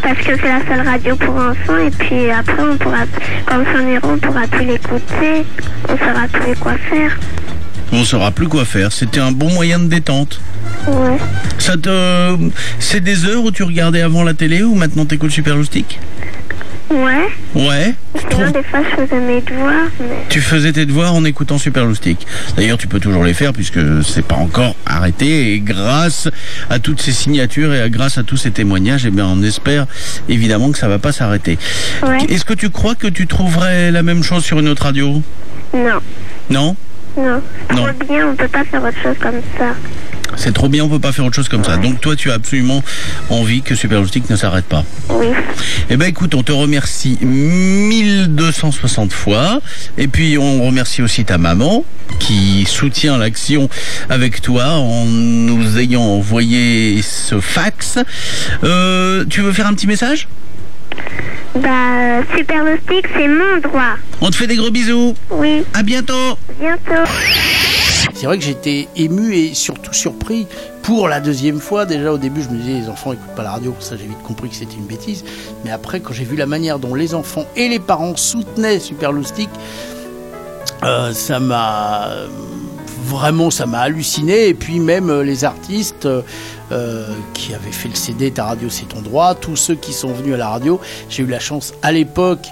parce 0.03 0.19
que 0.19 0.37
c'est 0.37 0.49
la 0.49 0.59
seule 0.67 0.85
radio 0.85 1.15
pour 1.15 1.37
enfants 1.37 1.79
et 1.87 1.91
puis 1.91 2.33
après 2.33 2.61
on 2.61 2.77
pourra, 2.79 3.05
quand 3.47 3.61
on 3.61 3.65
s'en 3.65 3.89
ira, 3.89 4.09
on 4.09 4.19
pourra 4.19 4.49
plus 4.49 4.67
l'écouter, 4.67 5.45
on 5.89 5.97
saura 5.97 6.27
plus 6.33 6.57
quoi 6.57 6.75
faire. 6.91 7.17
On 7.93 8.03
saura 8.03 8.33
plus 8.33 8.49
quoi 8.49 8.65
faire. 8.65 8.91
C'était 8.91 9.21
un 9.21 9.31
bon 9.31 9.51
moyen 9.53 9.79
de 9.79 9.85
détente. 9.85 10.41
Ouais. 10.89 11.17
Ça 11.59 11.77
te, 11.77 12.37
c'est 12.81 13.01
des 13.01 13.25
heures 13.25 13.45
où 13.45 13.53
tu 13.53 13.63
regardais 13.63 14.03
avant 14.03 14.25
la 14.25 14.35
télé 14.35 14.65
ou 14.65 14.75
maintenant 14.75 15.05
t'écoutes 15.05 15.31
Super 15.31 15.55
Loustic? 15.55 16.01
Ouais. 16.91 17.29
Ouais. 17.55 17.95
Trouves- 18.31 18.51
des 18.53 18.63
fois 18.65 18.81
je 18.91 19.03
faisais 19.03 19.21
mes 19.21 19.41
devoirs, 19.41 19.87
mais 20.01 20.25
Tu 20.29 20.41
faisais 20.41 20.73
tes 20.73 20.87
devoirs 20.87 21.15
en 21.15 21.25
écoutant 21.25 21.57
Super 21.59 21.85
Loustic. 21.85 22.27
D'ailleurs, 22.57 22.79
tu 22.79 22.89
peux 22.89 22.99
toujours 22.99 23.23
les 23.25 23.33
faire 23.35 23.53
puisque 23.53 23.79
c'est 24.05 24.25
pas 24.25 24.35
encore 24.35 24.75
arrêté. 24.87 25.53
Et 25.53 25.61
grâce 25.61 26.29
à 26.69 26.79
toutes 26.81 27.01
ces 27.01 27.13
signatures 27.13 27.73
et 27.75 27.81
à, 27.81 27.89
grâce 27.89 28.19
à 28.19 28.23
tous 28.25 28.37
ces 28.37 28.51
témoignages, 28.51 29.07
eh 29.07 29.11
bien, 29.11 29.27
on 29.27 29.41
espère 29.43 29.87
évidemment 30.29 30.73
que 30.73 30.79
ça 30.79 30.89
va 30.89 30.99
pas 30.99 31.13
s'arrêter. 31.13 31.59
ouais. 32.03 32.25
Est-ce 32.29 32.45
que 32.45 32.55
tu 32.55 32.71
crois 32.71 32.95
que 32.97 33.07
tu 33.07 33.27
trouverais 33.29 33.91
la 33.93 34.03
même 34.03 34.23
chose 34.25 34.45
sur 34.45 34.59
une 34.59 34.69
autre 34.69 34.83
radio? 34.85 35.23
Non. 35.73 36.01
Non? 36.51 36.77
Non. 37.17 37.43
Non. 37.75 37.87
Trop 37.87 38.07
bien, 38.09 38.29
on 38.29 38.35
peut 38.35 38.49
pas 38.49 38.65
faire 38.65 38.83
autre 38.83 39.01
chose 39.03 39.17
comme 39.21 39.41
ça. 39.59 39.75
C'est 40.37 40.53
trop 40.53 40.69
bien, 40.69 40.85
on 40.85 40.89
peut 40.89 40.99
pas 40.99 41.13
faire 41.13 41.25
autre 41.25 41.37
chose 41.37 41.49
comme 41.49 41.65
ça. 41.65 41.77
Donc 41.77 42.01
toi, 42.01 42.17
tu 42.17 42.31
as 42.31 42.35
absolument 42.35 42.83
envie 43.29 43.63
que 43.63 43.75
Super 43.75 44.01
Loustic 44.01 44.29
ne 44.31 44.37
s'arrête 44.37 44.65
pas. 44.65 44.85
Oui. 45.11 45.27
Eh 45.91 45.97
ben 45.97 46.07
écoute, 46.07 46.35
on 46.35 46.43
te 46.43 46.53
remercie 46.53 47.19
1260 47.21 49.13
fois. 49.13 49.61
Et 49.99 50.09
puis 50.09 50.39
on 50.39 50.65
remercie 50.65 51.03
aussi 51.03 51.25
ta 51.25 51.39
maman 51.39 51.85
qui 52.19 52.65
soutient 52.67 53.19
l'action 53.19 53.69
avec 54.09 54.41
toi 54.41 54.67
en 54.71 55.05
nous 55.07 55.79
ayant 55.79 56.03
envoyé 56.03 57.01
ce 57.03 57.41
fax. 57.41 57.99
Euh, 58.65 59.25
tu 59.29 59.41
veux 59.41 59.53
faire 59.53 59.67
un 59.67 59.75
petit 59.75 59.87
message? 59.87 60.29
Bah, 61.55 62.23
Super 62.37 62.65
le 62.65 62.79
Stick, 62.85 63.07
c'est 63.15 63.29
mon 63.29 63.59
droit. 63.59 63.97
On 64.21 64.31
te 64.31 64.37
fait 64.37 64.47
des 64.47 64.57
gros 64.57 64.71
bisous. 64.71 65.15
Oui. 65.31 65.65
À 65.75 65.83
bientôt. 65.83 66.39
Bientôt. 66.61 67.11
C'est 68.15 68.27
vrai 68.27 68.39
que 68.39 68.45
j'étais 68.45 68.89
ému 68.97 69.35
et 69.35 69.55
surtout 69.55 69.93
surpris 69.93 70.47
pour 70.83 71.09
la 71.09 71.21
deuxième 71.21 71.61
fois. 71.61 71.87
Déjà 71.87 72.13
au 72.13 72.19
début, 72.19 72.43
je 72.43 72.49
me 72.49 72.57
disais 72.57 72.81
les 72.81 72.89
enfants 72.89 73.13
écoutent 73.13 73.35
pas 73.35 73.43
la 73.43 73.53
radio, 73.53 73.75
ça 73.81 73.97
j'ai 73.97 74.05
vite 74.05 74.23
compris 74.23 74.49
que 74.49 74.57
c'était 74.57 74.75
une 74.75 74.87
bêtise. 74.87 75.25
Mais 75.65 75.71
après, 75.71 76.01
quand 76.01 76.13
j'ai 76.13 76.25
vu 76.25 76.37
la 76.37 76.47
manière 76.47 76.79
dont 76.79 76.95
les 76.95 77.15
enfants 77.15 77.47
et 77.57 77.69
les 77.69 77.79
parents 77.79 78.17
soutenaient 78.17 78.79
Super 78.79 79.13
Loustic, 79.13 79.49
euh, 80.83 81.13
ça 81.13 81.41
m'a 81.41 82.09
vraiment 83.05 83.51
ça 83.51 83.67
m'a 83.67 83.81
halluciné. 83.81 84.49
Et 84.49 84.55
puis 84.55 84.81
même 84.81 85.11
euh, 85.11 85.23
les 85.23 85.45
artistes 85.45 86.07
euh, 86.07 87.07
qui 87.35 87.55
avaient 87.55 87.73
fait 87.73 87.89
le 87.89 87.95
CD 87.95 88.31
Ta 88.31 88.45
radio 88.45 88.69
c'est 88.69 88.89
ton 88.89 89.01
droit, 89.01 89.35
tous 89.35 89.57
ceux 89.57 89.75
qui 89.75 89.93
sont 89.93 90.13
venus 90.13 90.35
à 90.35 90.39
la 90.39 90.49
radio, 90.49 90.81
j'ai 91.09 91.23
eu 91.23 91.27
la 91.27 91.41
chance 91.41 91.75
à 91.83 91.93
l'époque 91.93 92.47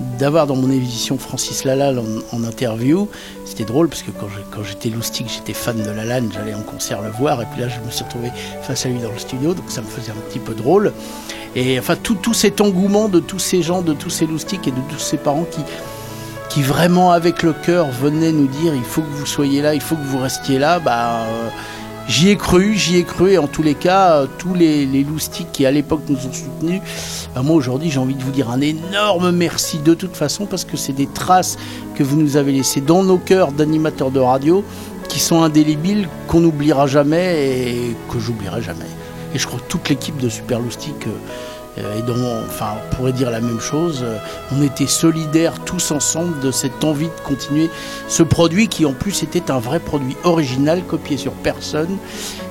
d'avoir 0.00 0.46
dans 0.46 0.56
mon 0.56 0.70
émission 0.70 1.18
Francis 1.18 1.64
Lalanne 1.64 2.00
en, 2.32 2.44
interview. 2.44 3.08
C'était 3.44 3.64
drôle 3.64 3.88
parce 3.88 4.02
que 4.02 4.10
quand 4.10 4.62
j'étais 4.62 4.88
loustique, 4.88 5.28
j'étais 5.32 5.52
fan 5.52 5.76
de 5.82 5.90
Lalanne, 5.90 6.30
j'allais 6.32 6.54
en 6.54 6.62
concert 6.62 7.02
le 7.02 7.10
voir 7.10 7.40
et 7.42 7.46
puis 7.52 7.60
là 7.60 7.68
je 7.68 7.78
me 7.84 7.90
suis 7.90 8.04
retrouvé 8.04 8.30
face 8.62 8.86
à 8.86 8.88
lui 8.88 9.00
dans 9.00 9.12
le 9.12 9.18
studio, 9.18 9.54
donc 9.54 9.66
ça 9.68 9.80
me 9.82 9.86
faisait 9.86 10.12
un 10.12 10.28
petit 10.28 10.38
peu 10.38 10.54
drôle. 10.54 10.92
Et 11.56 11.78
enfin 11.78 11.96
tout, 11.96 12.16
tout 12.16 12.34
cet 12.34 12.60
engouement 12.60 13.08
de 13.08 13.20
tous 13.20 13.38
ces 13.38 13.62
gens, 13.62 13.82
de 13.82 13.94
tous 13.94 14.10
ces 14.10 14.26
loustiques 14.26 14.66
et 14.66 14.72
de 14.72 14.80
tous 14.90 14.98
ces 14.98 15.16
parents 15.16 15.46
qui, 15.50 15.60
qui 16.48 16.62
vraiment 16.62 17.12
avec 17.12 17.42
le 17.42 17.52
cœur 17.52 17.88
venaient 17.90 18.32
nous 18.32 18.48
dire 18.48 18.74
il 18.74 18.84
faut 18.84 19.02
que 19.02 19.10
vous 19.10 19.26
soyez 19.26 19.62
là, 19.62 19.74
il 19.74 19.80
faut 19.80 19.94
que 19.94 20.04
vous 20.04 20.18
restiez 20.18 20.58
là, 20.58 20.80
bah 20.80 21.22
euh, 21.22 21.48
j'y 22.08 22.30
ai 22.30 22.36
cru, 22.36 22.74
j'y 22.74 22.96
ai 22.96 23.04
cru 23.04 23.32
et 23.32 23.38
en 23.38 23.46
tous 23.46 23.62
les 23.62 23.74
cas, 23.74 24.12
euh, 24.12 24.26
tous 24.38 24.54
les, 24.54 24.86
les 24.86 25.04
loustiques 25.04 25.52
qui 25.52 25.66
à 25.66 25.70
l'époque 25.70 26.02
nous 26.08 26.16
ont 26.16 26.32
soutenus, 26.32 26.80
bah, 27.34 27.42
moi 27.42 27.56
aujourd'hui 27.56 27.90
j'ai 27.90 27.98
envie 27.98 28.14
de 28.14 28.22
vous 28.22 28.30
dire 28.30 28.50
un 28.50 28.60
énorme 28.60 29.30
merci 29.30 29.78
de 29.78 29.94
toute 29.94 30.16
façon 30.16 30.46
parce 30.46 30.64
que 30.64 30.76
c'est 30.76 30.92
des 30.92 31.06
traces 31.06 31.56
que 31.94 32.02
vous 32.02 32.16
nous 32.16 32.36
avez 32.36 32.52
laissées 32.52 32.80
dans 32.80 33.02
nos 33.02 33.18
cœurs 33.18 33.52
d'animateurs 33.52 34.10
de 34.10 34.20
radio 34.20 34.64
qui 35.08 35.20
sont 35.20 35.42
indélébiles, 35.42 36.08
qu'on 36.26 36.40
n'oubliera 36.40 36.86
jamais 36.86 37.50
et 37.50 37.96
que 38.10 38.18
j'oublierai 38.18 38.62
jamais. 38.62 38.86
Et 39.34 39.38
je 39.38 39.46
crois 39.46 39.58
que 39.58 39.68
toute 39.68 39.88
l'équipe 39.88 40.16
de 40.18 40.28
Super 40.28 40.60
Loustic 40.60 41.06
euh, 41.06 41.10
euh, 41.10 41.53
et 41.76 42.02
dont, 42.02 42.42
enfin, 42.46 42.74
on 42.76 42.94
pourrait 42.94 43.12
dire 43.12 43.30
la 43.30 43.40
même 43.40 43.60
chose. 43.60 44.02
euh, 44.04 44.16
On 44.52 44.62
était 44.62 44.86
solidaires 44.86 45.58
tous 45.64 45.90
ensemble 45.90 46.38
de 46.40 46.50
cette 46.50 46.84
envie 46.84 47.06
de 47.06 47.20
continuer 47.24 47.70
ce 48.08 48.22
produit 48.22 48.68
qui 48.68 48.84
en 48.86 48.92
plus 48.92 49.22
était 49.22 49.50
un 49.50 49.58
vrai 49.58 49.80
produit 49.80 50.16
original, 50.24 50.82
copié 50.84 51.16
sur 51.16 51.32
personne, 51.32 51.98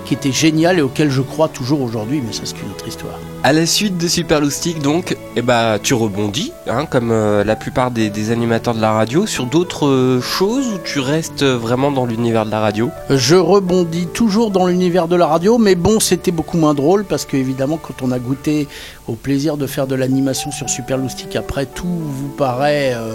qui 0.06 0.13
était 0.13 0.32
génial 0.32 0.80
et 0.80 0.82
auquel 0.82 1.10
je 1.10 1.22
crois 1.22 1.48
toujours 1.48 1.82
aujourd'hui, 1.82 2.22
mais 2.26 2.34
ça 2.34 2.42
c'est 2.46 2.60
une 2.62 2.72
autre 2.72 2.88
histoire. 2.88 3.13
À 3.44 3.52
la 3.52 3.66
suite 3.66 3.98
de 3.98 4.08
Super 4.08 4.39
Loustic, 4.39 4.80
donc, 4.80 5.18
eh 5.36 5.42
bah, 5.42 5.78
tu 5.82 5.94
rebondis, 5.94 6.54
hein, 6.68 6.86
comme 6.86 7.12
euh, 7.12 7.44
la 7.44 7.56
plupart 7.56 7.92
des, 7.92 8.10
des 8.10 8.32
animateurs 8.32 8.74
de 8.74 8.82
la 8.82 8.94
radio, 8.94 9.26
sur 9.26 9.46
d'autres 9.46 9.88
euh, 9.88 10.22
choses 10.22 10.68
ou 10.68 10.78
tu 10.84 11.00
restes 11.00 11.44
vraiment 11.44 11.92
dans 11.92 12.06
l'univers 12.06 12.46
de 12.46 12.52
la 12.52 12.60
radio? 12.60 12.89
Je 13.10 13.36
rebondis 13.36 14.08
toujours 14.08 14.50
dans 14.50 14.68
l'univers 14.68 15.08
de 15.08 15.16
la 15.16 15.28
radio, 15.28 15.58
mais 15.58 15.76
bon, 15.76 16.00
c'était 16.00 16.32
beaucoup 16.32 16.58
moins 16.58 16.74
drôle 16.74 17.04
parce 17.04 17.26
que 17.26 17.36
évidemment, 17.36 17.78
quand 17.78 18.02
on 18.02 18.12
a 18.12 18.20
goûté 18.20 18.68
au 19.08 19.13
plaisir 19.13 19.58
de 19.58 19.68
faire 19.68 19.88
de 19.88 19.96
l'animation 19.96 20.52
sur 20.52 20.70
Super 20.70 20.98
Loustic, 20.98 21.36
après 21.36 21.66
tout 21.66 21.86
vous 21.86 22.30
paraît 22.30 22.94
euh, 22.96 23.13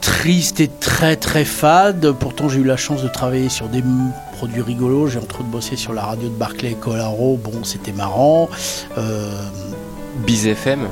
triste 0.00 0.60
et 0.60 0.68
très 0.68 1.16
très 1.16 1.44
fade. 1.44 2.12
Pourtant, 2.18 2.48
j'ai 2.48 2.60
eu 2.60 2.64
la 2.64 2.76
chance 2.78 3.02
de 3.02 3.08
travailler 3.08 3.50
sur 3.50 3.68
des 3.68 3.82
produits 4.40 4.62
rigolos. 4.62 5.08
J'ai 5.08 5.18
entre 5.18 5.40
autres 5.40 5.50
bossé 5.50 5.76
sur 5.76 5.92
la 5.92 6.00
radio 6.00 6.30
de 6.30 6.34
Barclay 6.34 6.70
et 6.70 6.74
Colaro. 6.74 7.36
Bon, 7.36 7.62
c'était 7.62 7.92
marrant. 7.92 8.48
Euh, 8.96 9.30
Biz 10.26 10.46
FM 10.46 10.88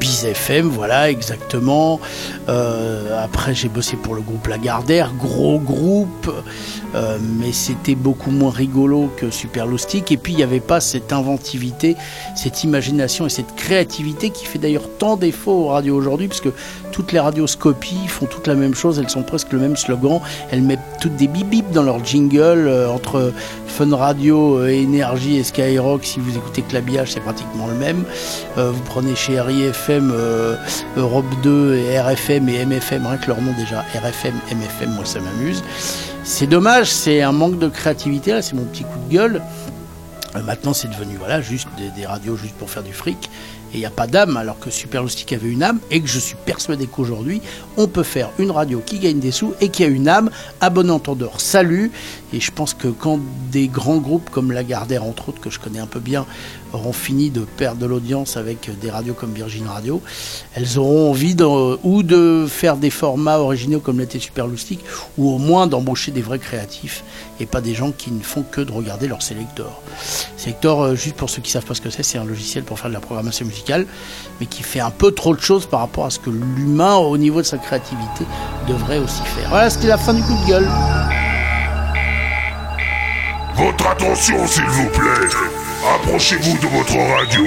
Biz 0.00 0.24
FM, 0.24 0.68
voilà, 0.68 1.10
exactement. 1.10 2.00
Euh, 2.48 3.22
après, 3.22 3.54
j'ai 3.54 3.68
bossé 3.68 3.96
pour 3.96 4.14
le 4.14 4.20
groupe 4.20 4.46
Lagardère, 4.46 5.12
gros 5.14 5.58
groupe, 5.58 6.30
euh, 6.94 7.18
mais 7.38 7.52
c'était 7.52 7.94
beaucoup 7.94 8.30
moins 8.30 8.50
rigolo 8.50 9.10
que 9.16 9.30
Super 9.30 9.66
Loustic. 9.66 10.12
Et 10.12 10.16
puis, 10.16 10.32
il 10.32 10.36
n'y 10.36 10.42
avait 10.42 10.60
pas 10.60 10.80
cette 10.80 11.12
inventivité, 11.12 11.96
cette 12.36 12.64
imagination 12.64 13.26
et 13.26 13.30
cette 13.30 13.54
créativité 13.54 14.30
qui 14.30 14.46
fait 14.46 14.58
d'ailleurs 14.58 14.88
tant 14.98 15.16
défaut 15.16 15.52
aux 15.52 15.68
radios 15.68 15.96
aujourd'hui, 15.96 16.28
parce 16.28 16.40
que 16.40 16.50
toutes 16.92 17.12
les 17.12 17.20
radios 17.20 17.46
copient, 17.58 18.08
font 18.08 18.26
toutes 18.26 18.46
la 18.46 18.54
même 18.54 18.74
chose, 18.74 18.98
elles 18.98 19.10
sont 19.10 19.22
presque 19.22 19.52
le 19.52 19.58
même 19.58 19.76
slogan, 19.76 20.20
elles 20.50 20.62
mettent 20.62 20.80
toutes 21.00 21.16
des 21.16 21.28
bip 21.28 21.48
bip 21.48 21.70
dans 21.70 21.82
leur 21.82 22.04
jingle 22.04 22.66
euh, 22.66 22.90
entre 22.90 23.32
Fun 23.68 23.94
Radio, 23.94 24.58
euh, 24.58 24.68
Énergie 24.68 25.36
et 25.36 25.44
Skyrock. 25.44 26.04
Si 26.04 26.18
vous 26.20 26.36
écoutez 26.36 26.62
Clabillage, 26.62 27.12
c'est 27.12 27.20
pratiquement 27.20 27.66
le 27.66 27.74
même. 27.74 28.04
Euh, 28.56 28.70
vous 28.70 28.82
prenez 28.82 29.14
chez 29.14 29.40
RIFM, 29.40 30.10
euh, 30.12 30.56
Europe 30.96 31.26
2 31.42 31.76
et 31.76 32.00
RFM 32.00 32.48
et 32.48 32.64
MFM, 32.64 33.06
rien 33.06 33.16
que 33.18 33.28
leur 33.28 33.40
nom 33.40 33.52
déjà, 33.52 33.82
RFM, 33.94 34.34
MFM, 34.50 34.94
moi 34.94 35.04
ça 35.04 35.20
m'amuse. 35.20 35.62
C'est 36.24 36.46
dommage, 36.46 36.90
c'est 36.90 37.22
un 37.22 37.32
manque 37.32 37.58
de 37.58 37.68
créativité, 37.68 38.32
là 38.32 38.42
c'est 38.42 38.54
mon 38.54 38.64
petit 38.64 38.84
coup 38.84 38.98
de 39.08 39.12
gueule. 39.12 39.42
Maintenant 40.44 40.72
c'est 40.72 40.88
devenu 40.88 41.16
voilà 41.16 41.40
juste 41.40 41.68
des 41.96 42.06
radios 42.06 42.36
juste 42.36 42.54
pour 42.54 42.70
faire 42.70 42.82
du 42.82 42.92
fric 42.92 43.30
et 43.72 43.76
il 43.76 43.80
n'y 43.80 43.86
a 43.86 43.90
pas 43.90 44.06
d'âme 44.06 44.36
alors 44.36 44.58
que 44.58 44.70
Super 44.70 45.02
Loustic 45.02 45.32
avait 45.32 45.48
une 45.48 45.62
âme 45.62 45.78
et 45.90 46.00
que 46.00 46.08
je 46.08 46.18
suis 46.18 46.36
persuadé 46.46 46.86
qu'aujourd'hui 46.86 47.42
on 47.76 47.86
peut 47.86 48.02
faire 48.02 48.30
une 48.38 48.50
radio 48.50 48.82
qui 48.84 48.98
gagne 48.98 49.18
des 49.18 49.30
sous 49.30 49.54
et 49.60 49.68
qui 49.68 49.84
a 49.84 49.86
une 49.86 50.08
âme. 50.08 50.30
À 50.60 50.70
bon 50.70 50.90
entendeur 50.90 51.40
salut. 51.40 51.90
Et 52.32 52.40
je 52.40 52.50
pense 52.50 52.74
que 52.74 52.88
quand 52.88 53.18
des 53.50 53.68
grands 53.68 53.98
groupes 53.98 54.28
comme 54.30 54.52
Lagardère 54.52 55.04
entre 55.04 55.30
autres 55.30 55.40
que 55.40 55.48
je 55.48 55.58
connais 55.58 55.78
un 55.78 55.86
peu 55.86 56.00
bien 56.00 56.26
auront 56.74 56.92
fini 56.92 57.30
de 57.30 57.40
perdre 57.40 57.80
de 57.80 57.86
l'audience 57.86 58.36
avec 58.36 58.68
des 58.80 58.90
radios 58.90 59.14
comme 59.14 59.32
Virgin 59.32 59.66
Radio 59.66 60.02
elles 60.54 60.78
auront 60.78 61.10
envie 61.10 61.36
ou 61.82 62.02
de 62.02 62.46
faire 62.46 62.76
des 62.76 62.90
formats 62.90 63.38
originaux 63.38 63.80
comme 63.80 63.98
l'était 63.98 64.18
Super 64.18 64.46
Loustic 64.46 64.80
ou 65.16 65.30
au 65.30 65.38
moins 65.38 65.66
d'embaucher 65.66 66.10
des 66.10 66.20
vrais 66.20 66.38
créatifs 66.38 67.02
et 67.40 67.46
pas 67.46 67.62
des 67.62 67.74
gens 67.74 67.92
qui 67.92 68.10
ne 68.10 68.22
font 68.22 68.42
que 68.42 68.60
de 68.60 68.72
regarder 68.72 69.08
leur 69.08 69.22
Selector 69.22 69.82
Selector 70.36 70.82
euh, 70.82 70.94
juste 70.94 71.16
pour 71.16 71.30
ceux 71.30 71.40
qui 71.40 71.50
savent 71.50 71.64
pas 71.64 71.74
ce 71.74 71.80
que 71.80 71.88
c'est 71.88 72.02
c'est 72.02 72.18
un 72.18 72.24
logiciel 72.24 72.64
pour 72.64 72.78
faire 72.78 72.90
de 72.90 72.94
la 72.94 73.00
programmation 73.00 73.46
musicale 73.46 73.57
mais 74.40 74.46
qui 74.46 74.62
fait 74.62 74.80
un 74.80 74.90
peu 74.90 75.12
trop 75.12 75.34
de 75.34 75.40
choses 75.40 75.66
par 75.66 75.80
rapport 75.80 76.06
à 76.06 76.10
ce 76.10 76.18
que 76.18 76.30
l'humain 76.30 76.94
au 76.94 77.16
niveau 77.18 77.40
de 77.40 77.46
sa 77.46 77.58
créativité 77.58 78.24
devrait 78.68 78.98
aussi 78.98 79.22
faire 79.22 79.48
voilà 79.48 79.70
c'était 79.70 79.88
la 79.88 79.98
fin 79.98 80.14
du 80.14 80.22
coup 80.22 80.36
de 80.44 80.48
gueule 80.48 80.68
Votre 83.58 83.88
attention, 83.88 84.46
s'il 84.46 84.66
vous 84.66 84.88
plaît. 84.90 85.28
Approchez-vous 85.96 86.58
de 86.58 86.66
votre 86.76 86.96
radio. 86.96 87.44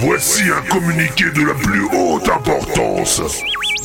Voici 0.00 0.42
un 0.50 0.60
communiqué 0.68 1.24
de 1.30 1.46
la 1.46 1.54
plus 1.54 1.84
haute 1.84 2.28
importance. 2.28 3.22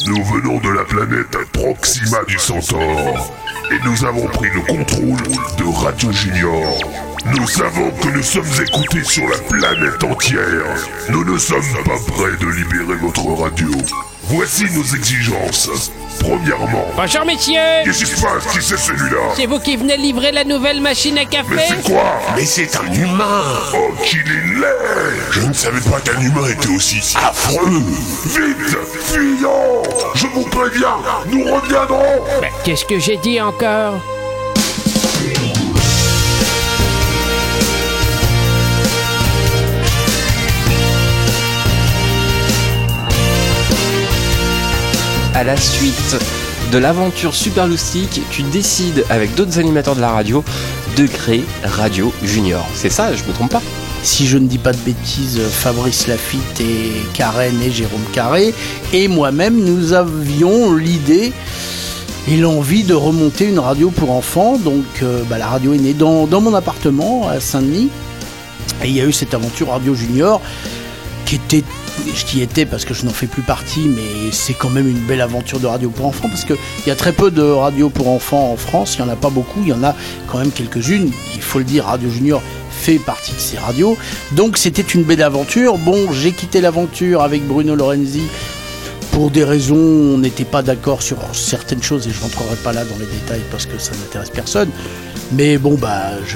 Nous 0.08 0.24
venons 0.24 0.58
de 0.60 0.69
la 0.69 0.84
planète 0.84 1.38
Proxima 1.54 2.24
du 2.28 2.39
Centaure. 2.39 3.32
Et 3.71 3.78
nous 3.86 4.04
avons 4.06 4.26
pris 4.28 4.50
le 4.50 4.62
contrôle 4.62 5.21
de 5.60 5.86
Radio 5.86 6.12
Junior. 6.12 7.11
Nous 7.25 7.47
savons 7.47 7.91
que 8.01 8.07
nous 8.10 8.23
sommes 8.23 8.43
écoutés 8.67 9.03
sur 9.03 9.27
la 9.27 9.38
planète 9.38 10.03
entière. 10.03 10.41
Nous 11.10 11.23
ne 11.23 11.38
sommes 11.38 11.62
pas 11.86 11.97
prêts 12.13 12.36
de 12.39 12.47
libérer 12.47 12.95
votre 12.99 13.25
radio. 13.39 13.69
Voici 14.23 14.63
nos 14.75 14.84
exigences. 14.95 15.91
Premièrement, 16.19 16.86
Bonjour 16.95 17.25
messieurs 17.25 17.60
qu'est-ce 17.84 18.05
qui 18.05 18.12
se 18.12 18.21
passe 18.21 18.45
Qui 18.53 18.62
c'est 18.62 18.77
celui-là 18.77 19.34
C'est 19.36 19.47
vous 19.47 19.60
qui 19.60 19.75
venez 19.75 19.97
livrer 19.97 20.31
la 20.31 20.43
nouvelle 20.43 20.79
machine 20.79 21.17
à 21.17 21.21
Mais 21.21 21.25
café 21.27 21.55
c'est 21.67 21.84
quoi 21.91 22.19
Mais 22.36 22.45
c'est 22.45 22.69
un 22.77 22.93
humain 22.93 23.43
Oh, 23.73 23.91
qu'il 24.05 24.19
est 24.19 24.60
laid 24.60 25.21
Je 25.31 25.41
ne 25.41 25.53
savais 25.53 25.79
pas 25.81 25.99
qu'un 25.99 26.19
humain 26.21 26.47
était 26.47 26.69
aussi 26.69 27.15
affreux 27.17 27.81
Vite 28.25 28.77
Fuyons 29.12 29.81
Je 30.13 30.27
vous 30.27 30.43
préviens, 30.43 30.97
nous 31.27 31.43
reviendrons 31.51 32.21
Mais 32.41 32.51
Qu'est-ce 32.63 32.86
que 32.86 32.99
j'ai 32.99 33.17
dit 33.17 33.41
encore 33.41 33.95
À 45.41 45.43
la 45.43 45.58
suite 45.58 46.17
de 46.71 46.77
l'aventure 46.77 47.34
Super 47.34 47.65
Loustic, 47.65 48.21
tu 48.30 48.43
décides 48.43 49.04
avec 49.10 49.34
d'autres 49.34 49.58
animateurs 49.58 49.95
de 49.95 49.99
la 49.99 50.12
radio 50.12 50.43
de 50.95 51.08
créer 51.08 51.43
Radio 51.63 52.13
Junior. 52.23 52.63
C'est 52.75 52.91
ça, 52.91 53.15
je 53.15 53.23
me 53.23 53.34
trompe 53.34 53.49
pas? 53.49 53.62
Si 54.04 54.27
je 54.27 54.38
ne 54.38 54.45
dis 54.45 54.60
pas 54.60 54.71
de 54.71 54.77
bêtises, 54.77 55.41
Fabrice 55.49 56.06
Lafitte 56.06 56.62
et 56.62 56.91
Karen 57.15 57.60
et 57.60 57.71
Jérôme 57.71 58.04
Carré 58.13 58.54
et 58.93 59.08
moi-même, 59.08 59.58
nous 59.58 59.93
avions 59.93 60.75
l'idée 60.75 61.34
et 62.27 62.38
l'envie 62.38 62.84
de 62.84 62.93
remonter 62.93 63.45
une 63.45 63.58
radio 63.58 63.89
pour 63.89 64.12
enfants. 64.12 64.60
Donc 64.60 64.86
euh, 65.01 65.23
bah, 65.27 65.39
la 65.39 65.47
radio 65.47 65.73
est 65.73 65.80
née 65.80 65.95
dans, 65.95 66.27
dans 66.27 66.41
mon 66.41 66.54
appartement 66.54 67.27
à 67.27 67.39
Saint-Denis. 67.39 67.89
Et 68.84 68.89
il 68.89 68.95
y 68.95 69.01
a 69.01 69.06
eu 69.06 69.12
cette 69.12 69.34
aventure 69.34 69.69
Radio 69.69 69.95
Junior 69.95 70.39
qui 71.32 71.38
était, 71.38 71.63
je 72.13 72.26
t'y 72.26 72.41
étais 72.41 72.65
parce 72.65 72.84
que 72.84 72.94
je 72.94 73.06
n'en 73.06 73.12
fais 73.12 73.26
plus 73.26 73.41
partie, 73.41 73.88
mais 73.88 74.32
c'est 74.34 74.54
quand 74.54 74.70
même 74.70 74.86
une 74.86 75.00
belle 75.00 75.22
aventure 75.22 75.62
de 75.62 75.67
radio 75.67 75.89
pour 75.89 76.08
enfants 76.08 76.28
parce 76.28 76.44
qu'il 76.44 76.58
y 76.88 76.91
a 76.91 76.96
très 76.96 77.13
peu 77.13 77.32
de 77.32 77.41
radios 77.41 77.89
pour 77.89 78.10
enfants 78.10 78.52
en 78.52 78.58
France, 78.58 78.98
il 78.98 79.04
n'y 79.04 79.10
en 79.10 79.13
a 79.13 79.15
pas 79.15 79.30
beaucoup, 79.30 79.62
il 79.62 79.70
y 79.70 79.74
en 79.74 79.82
a 79.82 79.96
quand 80.28 80.39
même 80.39 80.52
quelques-unes, 80.52 81.10
il 81.34 81.41
faut 81.41 81.60
le 81.60 81.63
dire, 81.63 81.86
Radio 81.86 82.10
Junior 82.10 82.41
fait 82.70 83.00
partie 83.00 83.32
de 83.32 83.39
ces 83.39 83.58
radios, 83.58 83.98
donc 84.34 84.58
c'était 84.58 84.82
une 84.82 85.04
belle 85.04 85.24
aventure. 85.24 85.78
Bon, 85.78 86.12
j'ai 86.12 86.34
quitté 86.34 86.60
l'aventure 86.60 87.22
avec 87.22 87.48
Bruno 87.48 87.76
Lorenzi 87.76 88.24
pour 89.13 89.32
des 89.32 89.46
raisons, 89.46 89.78
on 89.78 90.17
n'était 90.17 90.44
pas 90.44 90.63
d'accord 90.63 91.02
sur 91.02 91.17
certaines 91.34 91.82
choses 91.82 92.10
et 92.10 92.12
je 92.12 92.20
rentrerai 92.20 92.58
pas 92.58 92.74
là 92.74 92.84
dans 92.84 92.98
les 92.98 93.06
détails 93.06 93.44
parce 93.52 93.65
que 93.65 93.78
ça 93.78 93.94
n'intéresse 93.94 94.32
personne. 94.32 94.70
Mais 95.32 95.58
bon, 95.58 95.76
bah, 95.76 96.12
je, 96.28 96.36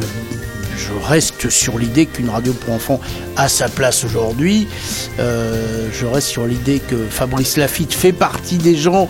je 0.78 0.92
reste 1.08 1.50
sur 1.50 1.78
l'idée 1.78 2.06
qu'une 2.06 2.30
radio 2.30 2.54
pour 2.54 2.74
enfants 2.74 3.00
a 3.38 3.48
sa 3.48 3.70
place 3.70 4.04
aujourd'hui. 4.04 4.68
Euh, 5.20 5.88
je 5.94 6.06
reste 6.06 6.28
sur 6.28 6.46
l'idée 6.46 6.80
que 6.80 6.96
Fabrice 7.10 7.58
Lafitte 7.58 7.94
fait 7.94 8.12
partie 8.14 8.58
des 8.58 8.76
gens 8.76 9.10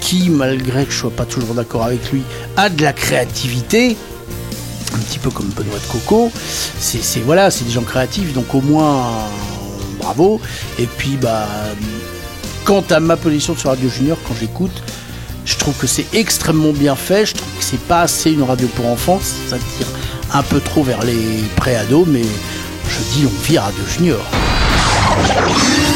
qui, 0.00 0.28
malgré 0.30 0.84
que 0.84 0.92
je 0.92 0.98
sois 0.98 1.10
pas 1.10 1.24
toujours 1.24 1.54
d'accord 1.54 1.84
avec 1.84 2.10
lui, 2.12 2.22
a 2.56 2.68
de 2.68 2.82
la 2.82 2.92
créativité. 2.92 3.96
Un 4.94 4.98
petit 4.98 5.18
peu 5.18 5.30
comme 5.30 5.48
Benoît 5.48 5.78
de 5.78 5.92
Coco. 5.92 6.30
C'est 6.78 7.02
c'est- 7.02 7.20
voilà, 7.20 7.50
c'est 7.50 7.64
des 7.64 7.72
gens 7.72 7.82
créatifs, 7.82 8.32
donc 8.32 8.54
au 8.54 8.60
moins 8.60 9.02
bravo. 10.00 10.40
Et 10.78 10.86
puis 10.86 11.16
bah 11.20 11.46
quant 12.64 12.84
à 12.90 13.00
ma 13.00 13.16
position 13.16 13.56
sur 13.56 13.70
Radio 13.70 13.88
Junior, 13.88 14.16
quand 14.28 14.34
j'écoute, 14.38 14.82
je 15.44 15.56
trouve 15.56 15.74
que 15.76 15.86
c'est 15.86 16.06
extrêmement 16.14 16.72
bien 16.72 16.94
fait. 16.96 17.26
Je 17.26 17.34
trouve 17.34 17.48
que 17.58 17.64
c'est 17.64 17.80
pas 17.80 18.02
assez 18.02 18.30
une 18.32 18.42
radio 18.42 18.68
pour 18.76 18.86
enfants. 18.86 19.20
Ça 19.48 19.56
tire 19.58 19.86
un 20.34 20.42
peu 20.42 20.60
trop 20.60 20.82
vers 20.82 21.02
les 21.02 21.44
pré-ados, 21.56 22.06
mais 22.06 22.24
je 22.88 22.98
dis 23.14 23.26
on 23.26 23.42
vit 23.42 23.58
Radio 23.58 23.84
Junior. 23.86 24.24
Nous 25.16 25.93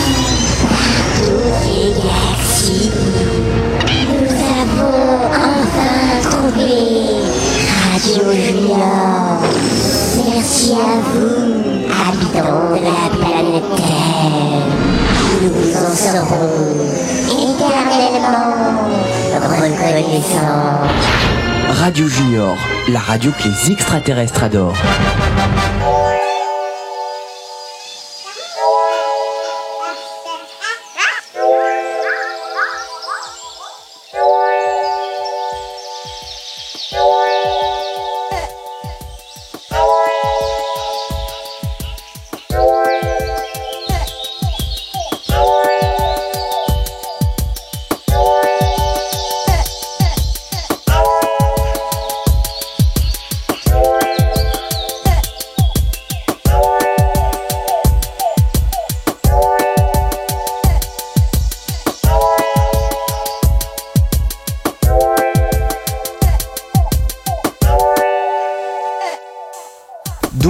la 22.88 23.01
radio 23.01 23.33
que 23.33 23.48
les 23.48 23.70
extraterrestres 23.70 24.42
adorent. 24.42 24.77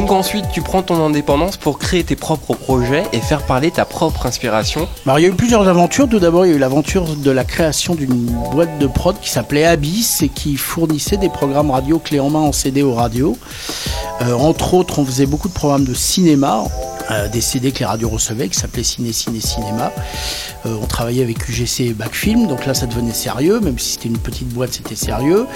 Ensuite, 0.08 0.46
tu 0.50 0.62
prends 0.62 0.82
ton 0.82 1.04
indépendance 1.04 1.58
pour 1.58 1.78
créer 1.78 2.02
tes 2.02 2.16
propres 2.16 2.54
projets 2.54 3.04
et 3.12 3.20
faire 3.20 3.42
parler 3.42 3.70
ta 3.70 3.84
propre 3.84 4.24
inspiration. 4.24 4.88
Il 5.06 5.22
y 5.22 5.26
a 5.26 5.28
eu 5.28 5.32
plusieurs 5.32 5.68
aventures. 5.68 6.08
Tout 6.08 6.18
d'abord, 6.18 6.46
il 6.46 6.50
y 6.50 6.52
a 6.54 6.56
eu 6.56 6.58
l'aventure 6.58 7.14
de 7.14 7.30
la 7.30 7.44
création 7.44 7.94
d'une 7.94 8.26
boîte 8.50 8.78
de 8.78 8.86
prod 8.86 9.16
qui 9.20 9.28
s'appelait 9.28 9.66
Abyss 9.66 10.22
et 10.22 10.28
qui 10.28 10.56
fournissait 10.56 11.18
des 11.18 11.28
programmes 11.28 11.70
radio 11.70 11.98
clés 11.98 12.20
en 12.20 12.30
main 12.30 12.40
en 12.40 12.52
CD 12.52 12.82
aux 12.82 12.94
radios. 12.94 13.36
Euh, 14.22 14.32
entre 14.32 14.74
autres, 14.74 14.98
on 14.98 15.04
faisait 15.04 15.26
beaucoup 15.26 15.48
de 15.48 15.52
programmes 15.52 15.84
de 15.84 15.94
cinéma, 15.94 16.64
euh, 17.10 17.28
des 17.28 17.40
CD 17.40 17.72
que 17.72 17.80
les 17.80 17.84
radios 17.84 18.08
recevaient, 18.08 18.48
qui 18.48 18.58
s'appelaient 18.58 18.82
Ciné, 18.82 19.12
Ciné, 19.12 19.40
Cinéma. 19.40 19.92
Euh, 20.66 20.74
on 20.82 20.86
travaillait 20.86 21.22
avec 21.22 21.48
UGC 21.48 21.80
et 21.80 21.92
Backfilm, 21.92 22.46
donc 22.48 22.66
là 22.66 22.74
ça 22.74 22.86
devenait 22.86 23.12
sérieux, 23.12 23.60
même 23.60 23.78
si 23.78 23.92
c'était 23.92 24.08
une 24.08 24.18
petite 24.18 24.48
boîte, 24.48 24.72
c'était 24.72 24.96
sérieux. 24.96 25.46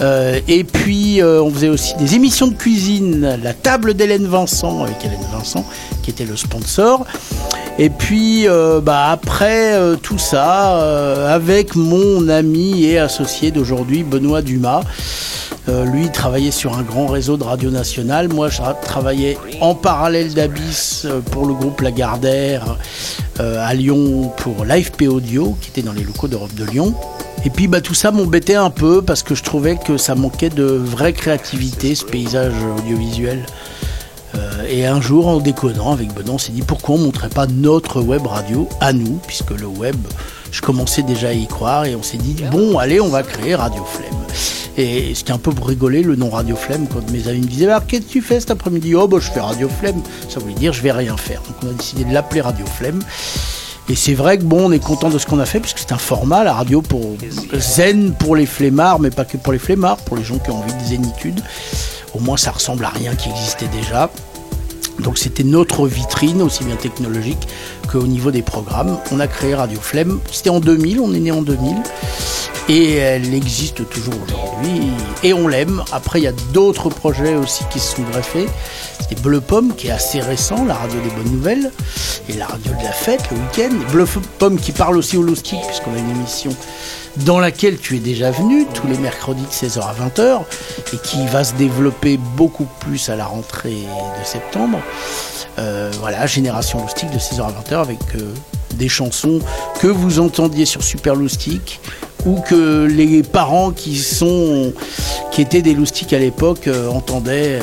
Euh, 0.00 0.40
et 0.48 0.64
puis 0.64 1.20
euh, 1.20 1.42
on 1.42 1.50
faisait 1.50 1.68
aussi 1.68 1.94
des 1.96 2.14
émissions 2.14 2.48
de 2.48 2.54
cuisine, 2.54 3.38
la 3.42 3.54
table 3.54 3.94
d'Hélène 3.94 4.26
Vincent, 4.26 4.82
avec 4.82 5.04
Hélène 5.04 5.20
Vincent, 5.32 5.64
qui 6.02 6.10
était 6.10 6.24
le 6.24 6.36
sponsor. 6.36 7.06
Et 7.78 7.88
puis 7.88 8.46
bah, 8.82 9.08
après 9.10 9.74
tout 10.02 10.18
ça, 10.18 11.32
avec 11.32 11.76
mon 11.76 12.28
ami 12.28 12.84
et 12.84 12.98
associé 12.98 13.50
d'aujourd'hui, 13.52 14.02
Benoît 14.02 14.42
Dumas. 14.42 14.82
Euh, 15.68 15.84
lui 15.84 16.04
il 16.04 16.10
travaillait 16.10 16.50
sur 16.50 16.76
un 16.76 16.82
grand 16.82 17.06
réseau 17.06 17.36
de 17.36 17.44
radio 17.44 17.70
nationale. 17.70 18.28
Moi, 18.28 18.48
je 18.48 18.60
tra- 18.60 18.80
travaillais 18.80 19.36
en 19.60 19.74
parallèle 19.74 20.32
d'Abyss 20.32 21.02
euh, 21.04 21.20
pour 21.20 21.46
le 21.46 21.54
groupe 21.54 21.80
Lagardère 21.82 22.76
euh, 23.40 23.64
à 23.64 23.74
Lyon 23.74 24.32
pour 24.38 24.64
l'AFP 24.64 25.02
Audio, 25.02 25.56
qui 25.60 25.68
était 25.68 25.82
dans 25.82 25.92
les 25.92 26.02
locaux 26.02 26.28
d'Europe 26.28 26.54
de 26.54 26.64
Lyon. 26.64 26.94
Et 27.44 27.50
puis 27.50 27.68
bah, 27.68 27.80
tout 27.80 27.94
ça 27.94 28.10
m'embêtait 28.10 28.54
un 28.54 28.70
peu 28.70 29.02
parce 29.02 29.22
que 29.22 29.34
je 29.34 29.42
trouvais 29.42 29.76
que 29.76 29.96
ça 29.96 30.14
manquait 30.14 30.50
de 30.50 30.64
vraie 30.64 31.12
créativité, 31.12 31.94
ce 31.94 32.04
paysage 32.04 32.54
audiovisuel. 32.78 33.44
Et 34.68 34.86
un 34.86 35.00
jour, 35.00 35.26
en 35.26 35.40
déconnant 35.40 35.92
avec 35.92 36.14
Benoît, 36.14 36.34
on 36.34 36.38
s'est 36.38 36.52
dit 36.52 36.62
pourquoi 36.62 36.94
on 36.94 36.98
ne 36.98 37.04
montrait 37.04 37.28
pas 37.28 37.46
notre 37.48 38.00
web 38.00 38.24
radio 38.26 38.68
à 38.80 38.92
nous, 38.92 39.18
puisque 39.26 39.50
le 39.50 39.66
web, 39.66 39.96
je 40.52 40.60
commençais 40.60 41.02
déjà 41.02 41.28
à 41.28 41.32
y 41.32 41.48
croire, 41.48 41.86
et 41.86 41.96
on 41.96 42.02
s'est 42.04 42.18
dit 42.18 42.36
bon, 42.52 42.78
allez, 42.78 43.00
on 43.00 43.08
va 43.08 43.24
créer 43.24 43.56
Radio 43.56 43.84
Flemme. 43.84 44.14
Et 44.80 45.14
c'était 45.14 45.32
un 45.32 45.38
peu 45.38 45.52
pour 45.52 45.68
rigoler 45.68 46.02
le 46.02 46.16
nom 46.16 46.30
Radio 46.30 46.56
Flemme 46.56 46.86
quand 46.90 47.10
mes 47.10 47.28
amis 47.28 47.40
me 47.40 47.46
disaient 47.46 47.68
qu'est-ce 47.86 48.00
que 48.00 48.12
tu 48.12 48.22
fais 48.22 48.40
cet 48.40 48.50
après-midi? 48.50 48.94
Oh 48.94 49.06
bah 49.06 49.18
je 49.20 49.30
fais 49.30 49.40
Radio 49.40 49.68
Flemme. 49.68 50.00
Ça 50.26 50.40
voulait 50.40 50.54
dire 50.54 50.72
je 50.72 50.80
vais 50.80 50.90
rien 50.90 51.18
faire. 51.18 51.42
Donc 51.42 51.56
on 51.62 51.68
a 51.68 51.72
décidé 51.74 52.04
de 52.04 52.14
l'appeler 52.14 52.40
Radio 52.40 52.64
Flemme. 52.64 52.98
Et 53.90 53.94
c'est 53.94 54.14
vrai 54.14 54.38
que 54.38 54.44
bon, 54.44 54.68
on 54.68 54.72
est 54.72 54.82
content 54.82 55.10
de 55.10 55.18
ce 55.18 55.26
qu'on 55.26 55.38
a 55.38 55.44
fait 55.44 55.60
puisque 55.60 55.80
c'est 55.80 55.92
un 55.92 55.98
format, 55.98 56.44
la 56.44 56.54
radio 56.54 56.80
pour 56.80 57.02
zen 57.52 58.14
pour 58.14 58.36
les 58.36 58.46
flemmards, 58.46 59.00
mais 59.00 59.10
pas 59.10 59.26
que 59.26 59.36
pour 59.36 59.52
les 59.52 59.58
flemmards, 59.58 59.98
pour 59.98 60.16
les 60.16 60.24
gens 60.24 60.38
qui 60.38 60.50
ont 60.50 60.60
envie 60.60 60.72
de 60.72 60.84
zénitude. 60.84 61.42
Au 62.14 62.18
moins, 62.18 62.38
ça 62.38 62.50
ressemble 62.50 62.86
à 62.86 62.88
rien 62.88 63.14
qui 63.16 63.28
existait 63.28 63.68
déjà. 63.68 64.08
Donc 65.02 65.18
c'était 65.18 65.44
notre 65.44 65.86
vitrine, 65.86 66.42
aussi 66.42 66.64
bien 66.64 66.76
technologique 66.76 67.48
qu'au 67.90 68.02
niveau 68.02 68.30
des 68.30 68.42
programmes. 68.42 68.98
On 69.12 69.20
a 69.20 69.26
créé 69.26 69.54
Radio 69.54 69.78
Flemme, 69.80 70.20
c'était 70.30 70.50
en 70.50 70.60
2000, 70.60 71.00
on 71.00 71.12
est 71.14 71.20
né 71.20 71.32
en 71.32 71.42
2000, 71.42 71.76
et 72.68 72.94
elle 72.96 73.34
existe 73.34 73.88
toujours 73.88 74.14
aujourd'hui, 74.14 74.82
et 75.22 75.32
on 75.32 75.48
l'aime. 75.48 75.82
Après, 75.92 76.20
il 76.20 76.24
y 76.24 76.28
a 76.28 76.32
d'autres 76.52 76.88
projets 76.88 77.34
aussi 77.34 77.64
qui 77.70 77.80
se 77.80 77.96
sont 77.96 78.02
greffés. 78.02 78.46
C'était 79.00 79.20
Bleu 79.20 79.40
Pomme, 79.40 79.74
qui 79.74 79.88
est 79.88 79.92
assez 79.92 80.20
récent, 80.20 80.64
la 80.64 80.74
radio 80.74 81.00
des 81.00 81.10
bonnes 81.10 81.32
nouvelles, 81.32 81.72
et 82.28 82.34
la 82.34 82.46
radio 82.46 82.72
de 82.72 82.84
la 82.84 82.92
fête 82.92 83.22
le 83.30 83.38
week-end. 83.38 83.74
Bleu 83.92 84.06
Pomme 84.38 84.58
qui 84.58 84.72
parle 84.72 84.96
aussi 84.96 85.16
au 85.16 85.22
Loustic, 85.22 85.58
puisqu'on 85.66 85.94
a 85.94 85.98
une 85.98 86.10
émission 86.10 86.50
dans 87.18 87.38
laquelle 87.38 87.78
tu 87.78 87.96
es 87.96 87.98
déjà 87.98 88.30
venu 88.30 88.66
tous 88.72 88.86
les 88.86 88.98
mercredis 88.98 89.42
de 89.42 89.48
16h 89.48 89.80
à 89.80 89.94
20h 89.94 90.40
et 90.92 90.96
qui 90.98 91.26
va 91.26 91.44
se 91.44 91.54
développer 91.54 92.18
beaucoup 92.36 92.66
plus 92.80 93.08
à 93.08 93.16
la 93.16 93.26
rentrée 93.26 93.70
de 94.20 94.24
septembre. 94.24 94.78
Euh, 95.58 95.90
voilà, 96.00 96.26
Génération 96.26 96.80
Loustic 96.80 97.10
de 97.10 97.18
16h 97.18 97.42
à 97.42 97.50
20h 97.50 97.80
avec 97.80 97.98
euh, 98.14 98.32
des 98.74 98.88
chansons 98.88 99.40
que 99.80 99.86
vous 99.86 100.20
entendiez 100.20 100.64
sur 100.64 100.82
Super 100.82 101.14
Loustic 101.14 101.80
ou 102.26 102.40
que 102.40 102.84
les 102.84 103.22
parents 103.22 103.70
qui 103.70 103.96
sont 103.96 104.72
qui 105.30 105.42
étaient 105.42 105.62
des 105.62 105.74
loustiques 105.74 106.12
à 106.12 106.18
l'époque 106.18 106.66
euh, 106.68 106.88
entendaient. 106.88 107.60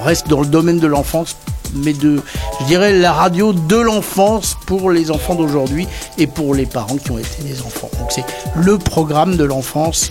On 0.00 0.04
reste 0.04 0.28
dans 0.28 0.40
le 0.40 0.46
domaine 0.46 0.78
de 0.78 0.86
l'enfance 0.86 1.36
mais 1.74 1.92
de, 1.92 2.20
je 2.60 2.66
dirais, 2.66 2.92
la 2.92 3.12
radio 3.12 3.52
de 3.52 3.76
l'enfance 3.76 4.56
pour 4.66 4.90
les 4.90 5.10
enfants 5.10 5.34
d'aujourd'hui 5.34 5.86
et 6.16 6.26
pour 6.26 6.54
les 6.54 6.66
parents 6.66 6.96
qui 6.96 7.10
ont 7.10 7.18
été 7.18 7.42
des 7.42 7.60
enfants. 7.62 7.90
Donc 7.98 8.10
c'est 8.10 8.24
le 8.56 8.78
programme 8.78 9.36
de 9.36 9.44
l'enfance 9.44 10.10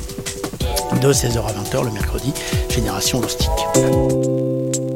de 1.02 1.14
16h 1.14 1.40
à 1.40 1.52
20h 1.52 1.84
le 1.84 1.92
mercredi, 1.92 2.34
Génération 2.70 3.22
Loustique. 3.22 4.87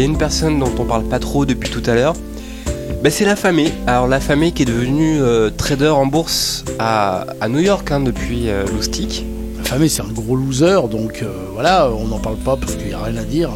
Y 0.00 0.02
a 0.02 0.06
une 0.06 0.18
personne 0.18 0.58
dont 0.58 0.72
on 0.78 0.84
parle 0.84 1.04
pas 1.04 1.18
trop 1.18 1.44
depuis 1.44 1.68
tout 1.68 1.82
à 1.86 1.94
l'heure. 1.94 2.14
Bah, 3.02 3.10
c'est 3.10 3.24
la 3.24 3.36
famille. 3.36 3.72
Alors, 3.86 4.06
la 4.08 4.20
famille 4.20 4.52
qui 4.52 4.62
est 4.62 4.66
devenue 4.66 5.20
euh, 5.20 5.50
trader 5.50 5.88
en 5.88 6.06
bourse 6.06 6.64
à, 6.78 7.26
à 7.40 7.48
New 7.48 7.58
York 7.60 7.90
hein, 7.90 8.00
depuis 8.00 8.48
euh, 8.48 8.64
Loustic. 8.66 9.24
La 9.58 9.64
famille, 9.64 9.90
c'est 9.90 10.02
un 10.02 10.12
gros 10.12 10.36
loser, 10.36 10.88
donc 10.90 11.22
euh, 11.22 11.28
voilà, 11.52 11.90
on 11.90 12.08
n'en 12.08 12.18
parle 12.18 12.36
pas 12.36 12.56
parce 12.56 12.76
qu'il 12.76 12.88
n'y 12.88 12.92
a 12.94 12.98
rien 12.98 13.16
à 13.18 13.24
dire. 13.24 13.50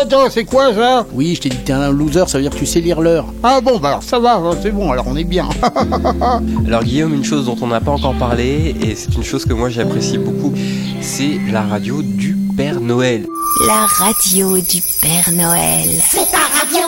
Attends, 0.00 0.30
c'est 0.30 0.44
quoi 0.44 0.74
ça? 0.74 1.06
Oui, 1.12 1.34
je 1.34 1.42
t'ai 1.42 1.48
dit 1.50 1.58
que 1.58 1.66
t'es 1.66 1.72
un 1.72 1.92
loser, 1.92 2.24
ça 2.28 2.38
veut 2.38 2.42
dire 2.42 2.50
que 2.50 2.58
tu 2.58 2.66
sais 2.66 2.80
lire 2.80 3.00
l'heure. 3.02 3.26
Ah 3.42 3.60
bon, 3.60 3.78
bah 3.78 3.88
alors 3.88 4.02
ça 4.02 4.18
va, 4.18 4.40
c'est 4.62 4.70
bon, 4.70 4.90
alors 4.90 5.04
on 5.06 5.16
est 5.16 5.24
bien. 5.24 5.48
Alors, 6.66 6.82
Guillaume, 6.82 7.14
une 7.14 7.24
chose 7.24 7.44
dont 7.46 7.56
on 7.60 7.66
n'a 7.68 7.80
pas 7.80 7.92
encore 7.92 8.14
parlé, 8.14 8.74
et 8.82 8.94
c'est 8.94 9.14
une 9.14 9.22
chose 9.22 9.44
que 9.44 9.52
moi 9.52 9.68
j'apprécie 9.68 10.18
beaucoup, 10.18 10.52
c'est 11.00 11.38
la 11.52 11.62
radio 11.62 12.00
du 12.02 12.43
Père 12.56 12.80
Noël. 12.80 13.26
La 13.66 13.86
radio 13.86 14.60
du 14.60 14.80
Père 15.00 15.30
Noël. 15.32 15.88
C'est 16.08 16.30
ta 16.30 16.38
radio 16.38 16.86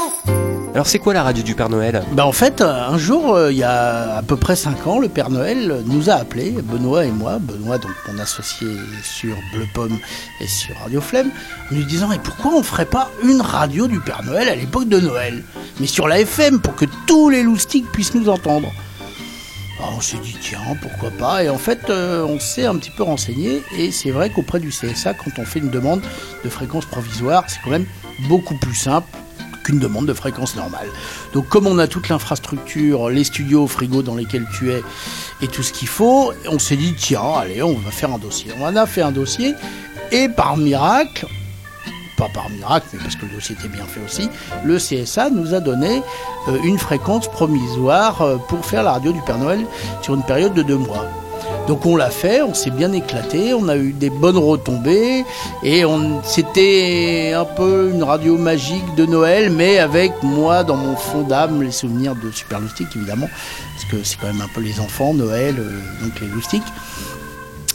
Alors, 0.75 0.87
c'est 0.87 0.99
quoi 0.99 1.13
la 1.15 1.23
radio 1.23 1.43
du 1.43 1.55
Père 1.55 1.69
Noël? 1.69 2.05
Bah 2.13 2.27
en 2.27 2.33
fait, 2.33 2.61
euh, 2.61 2.89
un 2.89 2.99
jour, 2.99 3.35
euh, 3.35 3.51
il 3.51 3.59
y 3.59 3.65
a 3.65 4.17
à 4.17 4.23
peu 4.23 4.37
près 4.37 4.55
5 4.55 4.87
ans, 4.87 4.99
le 4.99 5.09
Père 5.09 5.31
Noël 5.31 5.83
nous 5.87 6.09
a 6.11 6.15
appelés, 6.15 6.53
Benoît 6.63 7.05
et 7.05 7.11
moi, 7.11 7.39
Benoît 7.41 7.79
donc 7.79 7.93
mon 8.07 8.19
associé 8.19 8.69
sur 9.03 9.35
Bleu 9.53 9.67
Pomme 9.75 9.99
et 10.41 10.47
sur 10.47 10.77
Radio 10.79 11.01
Flemme, 11.01 11.31
en 11.71 11.75
lui 11.75 11.85
disant 11.85 12.13
et 12.13 12.19
pourquoi 12.19 12.53
on 12.55 12.63
ferait 12.63 12.87
pas 12.87 13.11
une 13.25 13.41
radio 13.41 13.87
du 13.87 13.99
Père 14.01 14.23
Noël 14.25 14.49
à 14.49 14.55
l'époque 14.55 14.89
de 14.89 15.01
Noël, 15.01 15.43
mais 15.81 15.87
sur 15.87 16.07
la 16.07 16.21
FM 16.21 16.61
pour 16.61 16.77
que 16.77 16.85
tous 17.07 17.29
les 17.31 17.43
loustiques 17.43 17.91
puissent 17.91 18.15
nous 18.15 18.29
entendre. 18.29 18.71
Alors, 19.79 19.95
on 19.99 20.01
s'est 20.01 20.19
dit 20.19 20.37
tiens 20.41 20.59
pourquoi 20.81 21.11
pas 21.11 21.45
et 21.45 21.51
en 21.51 21.59
fait 21.59 21.91
euh, 21.91 22.25
on 22.25 22.41
s'est 22.41 22.65
un 22.65 22.77
petit 22.77 22.91
peu 22.91 23.03
renseigné 23.03 23.63
et 23.77 23.91
c'est 23.91 24.11
vrai 24.11 24.31
qu'auprès 24.31 24.59
du 24.59 24.71
CSA 24.71 25.13
quand 25.15 25.39
on 25.39 25.45
fait 25.45 25.59
une 25.59 25.71
demande 25.71 26.01
de 26.45 26.49
fréquence 26.49 26.87
provisoire 26.87 27.45
c'est 27.49 27.61
quand 27.63 27.71
même 27.71 27.87
beaucoup 28.29 28.57
plus 28.57 28.75
simple 28.75 29.07
qu'une 29.65 29.79
demande 29.79 30.07
de 30.07 30.15
fréquence 30.15 30.57
normale. 30.57 30.89
Donc 31.35 31.49
comme 31.49 31.67
on 31.67 31.79
a 31.79 31.89
toute 31.89 32.09
l'infrastructure, 32.09 33.11
les 33.11 33.25
studios, 33.25 33.67
frigo 33.67 34.03
dans 34.03 34.15
lesquels 34.15 34.47
tu 34.57 34.71
es 34.71 34.83
et 35.43 35.49
tout 35.49 35.63
ce 35.63 35.73
qu'il 35.73 35.89
faut, 35.89 36.33
on 36.49 36.59
s'est 36.59 36.77
dit 36.77 36.95
tiens 36.97 37.35
allez 37.37 37.63
on 37.63 37.75
va 37.75 37.91
faire 37.91 38.13
un 38.13 38.19
dossier. 38.19 38.53
On 38.59 38.65
en 38.65 38.77
a 38.77 38.87
fait 38.87 39.03
un 39.03 39.13
dossier 39.13 39.55
et 40.11 40.29
par 40.29 40.57
miracle, 40.57 41.27
pas 42.17 42.29
par 42.33 42.49
miracle 42.51 42.87
mais 42.93 42.99
parce 43.01 43.17
que 43.17 43.27
le 43.27 43.33
dossier 43.33 43.57
était 43.59 43.69
bien 43.69 43.85
fait 43.85 44.01
aussi, 44.05 44.29
le 44.65 44.79
CSA 44.79 45.31
nous 45.31 45.55
a 45.55 45.61
donné 45.61 46.03
euh, 46.49 46.59
une 46.65 46.79
fréquence 46.79 47.29
provisoire 47.29 48.23
euh, 48.23 48.37
pour 48.49 48.65
faire 48.65 48.83
la 48.83 48.93
radio 48.93 49.13
du 49.13 49.21
Père 49.23 49.39
Noël 49.39 49.67
sur 50.03 50.15
une 50.15 50.23
période 50.23 50.55
de 50.55 50.63
deux 50.63 50.77
mois. 50.77 51.05
Donc 51.67 51.85
on 51.85 51.97
l'a 51.97 52.11
fait, 52.11 52.43
on 52.43 52.55
s'est 52.55 52.71
bien 52.71 52.93
éclaté, 52.93 53.53
on 53.53 53.69
a 53.69 53.77
eu 53.77 53.93
des 53.93 54.11
bonnes 54.11 54.39
retombées 54.39 55.25
et 55.65 55.83
c'était 56.23 57.33
un 57.35 57.45
peu 57.45 57.91
une 57.93 58.05
radio 58.05 58.39
magique 58.39 58.95
de 58.95 59.05
Noël, 59.05 59.51
mais 59.51 59.79
avec 59.79 60.13
moi 60.23 60.63
dans 60.63 60.77
mon 60.77 60.97
fond 60.97 61.23
d'âme 61.23 61.63
les 61.63 61.73
souvenirs 61.73 62.15
de 62.15 62.31
Super 62.31 62.61
Loustic 62.61 62.95
évidemment, 62.95 63.29
parce 63.75 63.85
que 63.91 64.05
c'est 64.05 64.17
quand 64.17 64.29
même 64.29 64.41
un 64.41 64.49
peu 64.55 64.61
les 64.61 64.79
enfants 64.79 65.13
Noël, 65.13 65.57
euh, 65.59 66.05
donc 66.05 66.21
les 66.21 66.29
loustiques. 66.29 66.63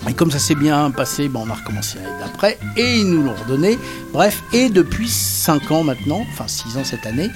Et 0.09 0.13
comme 0.13 0.31
ça 0.31 0.39
s'est 0.39 0.55
bien 0.55 0.89
passé, 0.91 1.27
ben, 1.29 1.41
on 1.45 1.49
a 1.49 1.53
recommencé 1.53 1.97
l'année 1.99 2.17
d'après 2.19 2.57
et 2.75 2.97
ils 2.97 3.07
nous 3.07 3.21
l'ont 3.23 3.35
redonné. 3.35 3.77
Bref, 4.11 4.41
et 4.51 4.69
depuis 4.69 5.07
5 5.07 5.71
ans 5.71 5.83
maintenant, 5.83 6.25
enfin 6.31 6.47
6 6.47 6.77
ans 6.77 6.83
cette 6.83 7.05
année, 7.05 7.29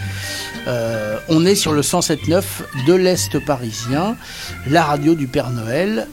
euh, 0.67 1.17
on 1.29 1.45
est 1.45 1.53
sur 1.55 1.73
le 1.73 1.81
107.9 1.81 2.43
de 2.87 2.93
l'Est 2.93 3.37
parisien, 3.45 4.17
la 4.67 4.83
radio 4.83 5.13
du 5.13 5.27
Père 5.27 5.51
Noël. 5.51 6.07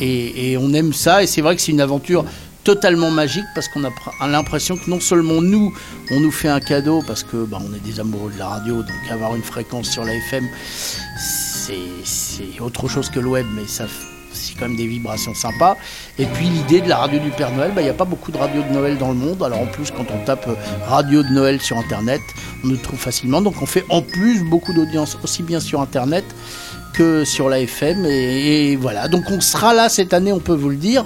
Et, 0.00 0.56
on 0.58 0.72
aime 0.72 0.92
ça 0.94 1.22
et 1.22 1.26
c'est 1.26 1.42
vrai 1.42 1.54
que 1.54 1.60
c'est 1.60 1.72
une 1.72 1.80
aventure 1.80 2.24
totalement 2.64 3.10
magique 3.10 3.44
parce 3.54 3.68
qu'on 3.68 3.84
a 3.84 3.90
pr- 3.90 4.30
l'impression 4.30 4.76
que 4.76 4.88
non 4.88 5.00
seulement 5.00 5.42
nous, 5.42 5.74
on 6.12 6.20
nous 6.20 6.30
fait 6.30 6.48
un 6.48 6.60
cadeau 6.60 7.02
parce 7.06 7.24
que 7.24 7.44
bah, 7.44 7.58
on 7.60 7.74
est 7.74 7.80
des 7.80 8.00
amoureux 8.00 8.30
de 8.32 8.38
la 8.38 8.48
radio, 8.48 8.76
donc 8.82 8.96
avoir 9.10 9.34
une 9.36 9.42
fréquence 9.42 9.90
sur 9.90 10.04
la 10.04 10.14
FM, 10.14 10.48
c'est 11.18 12.60
autre 12.60 12.88
chose 12.88 13.10
que 13.10 13.20
le 13.20 13.28
web, 13.28 13.46
mais 13.54 13.66
ça 13.66 13.86
c'est 14.42 14.54
quand 14.58 14.68
même 14.68 14.76
des 14.76 14.86
vibrations 14.86 15.34
sympas. 15.34 15.76
Et 16.18 16.26
puis 16.26 16.46
l'idée 16.46 16.80
de 16.80 16.88
la 16.88 16.96
radio 16.96 17.18
du 17.18 17.30
Père 17.30 17.52
Noël, 17.52 17.72
bah, 17.74 17.80
il 17.80 17.84
n'y 17.84 17.90
a 17.90 17.94
pas 17.94 18.04
beaucoup 18.04 18.32
de 18.32 18.38
radios 18.38 18.62
de 18.62 18.72
Noël 18.74 18.98
dans 18.98 19.08
le 19.08 19.14
monde. 19.14 19.42
Alors 19.42 19.60
en 19.60 19.66
plus, 19.66 19.90
quand 19.90 20.06
on 20.10 20.24
tape 20.24 20.46
euh, 20.48 20.54
radio 20.86 21.22
de 21.22 21.28
Noël 21.28 21.60
sur 21.60 21.78
Internet, 21.78 22.20
on 22.64 22.68
nous 22.68 22.76
trouve 22.76 22.98
facilement. 22.98 23.40
Donc 23.40 23.62
on 23.62 23.66
fait 23.66 23.84
en 23.88 24.02
plus 24.02 24.42
beaucoup 24.44 24.72
d'audience, 24.72 25.16
aussi 25.22 25.42
bien 25.42 25.60
sur 25.60 25.80
Internet 25.80 26.24
que 26.92 27.24
sur 27.24 27.48
la 27.48 27.60
FM. 27.60 28.04
Et, 28.06 28.76
voilà, 28.76 29.08
donc 29.08 29.24
on 29.30 29.40
sera 29.40 29.72
là 29.74 29.88
cette 29.88 30.12
année, 30.12 30.32
on 30.32 30.40
peut 30.40 30.54
vous 30.54 30.70
le 30.70 30.76
dire. 30.76 31.04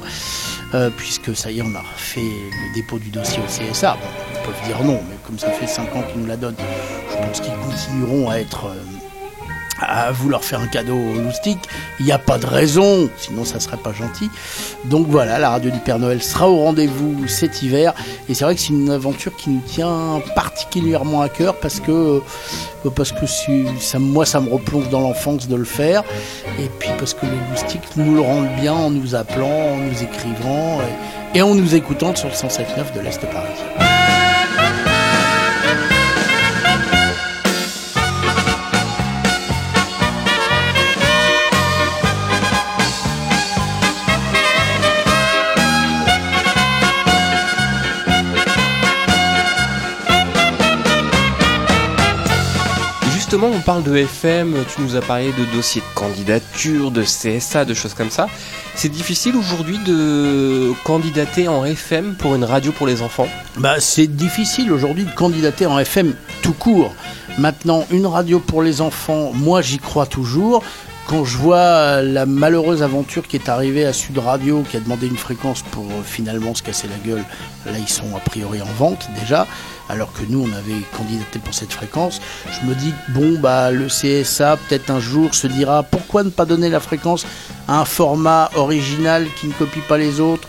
Euh, 0.75 0.91
puisque 0.97 1.35
ça 1.37 1.51
y 1.53 1.61
est, 1.61 1.63
on 1.63 1.75
a 1.77 1.85
fait 1.97 2.21
le 2.21 2.75
dépôt 2.75 2.99
du 2.99 3.11
dossier 3.11 3.39
au 3.39 3.47
CSA. 3.47 3.93
Bon, 3.93 4.09
ils 4.35 4.47
peuvent 4.47 4.67
dire 4.67 4.85
non, 4.85 5.01
mais 5.09 5.17
comme 5.25 5.39
ça 5.39 5.51
fait 5.51 5.67
5 5.69 5.95
ans 5.95 6.03
qu'ils 6.11 6.21
nous 6.21 6.27
la 6.27 6.37
donnent, 6.37 6.57
je 7.11 7.17
pense 7.17 7.41
qu'ils 7.41 7.55
continueront 7.55 8.29
à 8.29 8.39
être. 8.41 8.67
euh, 8.67 8.96
à 9.81 10.11
vouloir 10.13 10.45
faire 10.45 10.61
un 10.61 10.67
cadeau 10.67 10.97
au 10.97 11.21
loustic, 11.21 11.59
il 12.01 12.07
n'y 12.07 12.13
a 12.13 12.19
pas 12.19 12.39
de 12.39 12.47
raison, 12.47 13.09
sinon 13.17 13.45
ça 13.45 13.61
serait 13.61 13.77
pas 13.77 13.93
gentil. 13.93 14.31
Donc 14.85 15.07
voilà, 15.09 15.39
la 15.39 15.51
radio 15.51 15.71
du 15.71 15.79
Père 15.79 15.99
Noël 15.99 16.23
sera 16.23 16.49
au 16.49 16.57
rendez-vous 16.57 17.27
cet 17.29 17.63
hiver, 17.63 17.95
et 18.29 18.35
c'est 18.35 18.45
vrai 18.45 18.55
que 18.55 18.61
c'est 18.61 18.71
une 18.73 18.91
aventure 18.91 19.35
qui 19.37 19.51
nous 19.51 19.63
tient 19.67 20.21
particulièrement 20.35 21.23
à 21.23 21.29
cœur 21.29 21.57
parce 21.57 21.81
que 21.81 21.91
euh, 21.91 22.91
parce 22.95 23.13
que 23.13 23.99
moi 23.99 24.25
ça 24.25 24.41
me 24.41 24.49
replonge 24.49 24.89
dans 24.91 25.01
l'enfance 25.01 25.49
de 25.49 25.57
le 25.57 25.65
faire, 25.65 26.05
et 26.59 26.69
puis 26.79 26.91
parce 26.99 27.15
que 27.15 27.27
les 27.27 27.51
loustiques 27.51 27.97
nous 27.97 28.15
le 28.15 28.21
rendent 28.21 28.55
bien 28.61 28.73
en 28.73 28.91
nous 28.91 29.15
appelant, 29.15 29.49
en 29.49 29.77
nous 29.77 30.03
écrivant 30.03 30.79
et, 31.35 31.43
en 31.43 31.55
nous 31.55 31.75
écoutant 31.75 32.15
sur 32.15 32.29
le 32.29 32.35
107.9 32.35 32.95
de 32.95 33.01
l'Est 33.01 33.21
parisien. 33.21 33.76
Justement, 53.37 53.55
on 53.55 53.61
parle 53.61 53.83
de 53.83 53.95
FM, 53.95 54.55
tu 54.75 54.81
nous 54.81 54.97
as 54.97 55.03
parlé 55.03 55.27
de 55.27 55.45
dossiers 55.55 55.83
de 55.83 55.95
candidature, 55.95 56.91
de 56.91 57.03
CSA, 57.03 57.67
de 57.67 57.75
choses 57.75 57.93
comme 57.93 58.09
ça. 58.09 58.29
C'est 58.75 58.89
difficile 58.89 59.37
aujourd'hui 59.37 59.77
de 59.85 60.73
candidater 60.85 61.47
en 61.47 61.63
FM 61.67 62.15
pour 62.15 62.35
une 62.35 62.45
radio 62.45 62.73
pour 62.73 62.87
les 62.87 63.03
enfants? 63.03 63.29
Bah, 63.59 63.75
c'est 63.79 64.07
difficile 64.07 64.73
aujourd'hui 64.73 65.05
de 65.05 65.11
candidater 65.11 65.67
en 65.67 65.79
FM 65.79 66.15
tout 66.41 66.55
court. 66.55 66.95
Maintenant, 67.37 67.85
une 67.91 68.07
radio 68.07 68.41
pour 68.41 68.63
les 68.63 68.81
enfants, 68.81 69.33
moi 69.35 69.61
j'y 69.61 69.81
crois 69.81 70.07
toujours. 70.07 70.63
Quand 71.07 71.27
je 71.27 71.37
vois 71.37 72.01
la 72.01 72.25
malheureuse 72.25 72.83
aventure 72.83 73.29
qui 73.29 73.37
est 73.37 73.51
arrivée 73.51 73.85
à 73.85 73.93
Sud 73.93 74.17
Radio, 74.17 74.63
qui 74.63 74.79
a 74.79 74.81
demandé 74.81 75.07
une 75.07 75.19
fréquence 75.19 75.61
pour 75.61 75.85
euh, 75.85 76.03
finalement 76.03 76.55
se 76.55 76.63
casser 76.63 76.89
la 76.89 76.97
gueule, 77.07 77.23
là 77.67 77.79
ils 77.79 77.89
sont 77.89 78.17
a 78.17 78.19
priori 78.19 78.63
en 78.63 78.73
vente 78.79 79.09
déjà, 79.21 79.47
alors 79.89 80.13
que 80.13 80.23
nous 80.29 80.41
on 80.41 80.53
avait 80.53 80.83
candidaté 80.97 81.39
pour 81.39 81.55
cette 81.55 81.73
fréquence, 81.73 82.21
je 82.51 82.67
me 82.67 82.75
dis 82.75 82.93
bon 83.11 83.39
bah 83.39 83.71
le 83.71 83.87
CSA 83.87 84.57
peut-être 84.57 84.91
un 84.91 85.01
jour 85.01 85.35
se 85.35 85.47
dira 85.47 85.83
pourquoi 85.83 86.25
ne 86.25 86.31
pas 86.31 86.45
donner 86.45 86.69
la 86.69 86.81
fréquence 86.81 87.27
à 87.69 87.81
un 87.81 87.85
format 87.85 88.51
original 88.55 89.27
qui 89.41 89.49
ne 89.49 89.53
copie 89.53 89.81
pas 89.89 89.99
les 89.99 90.21
autres 90.21 90.49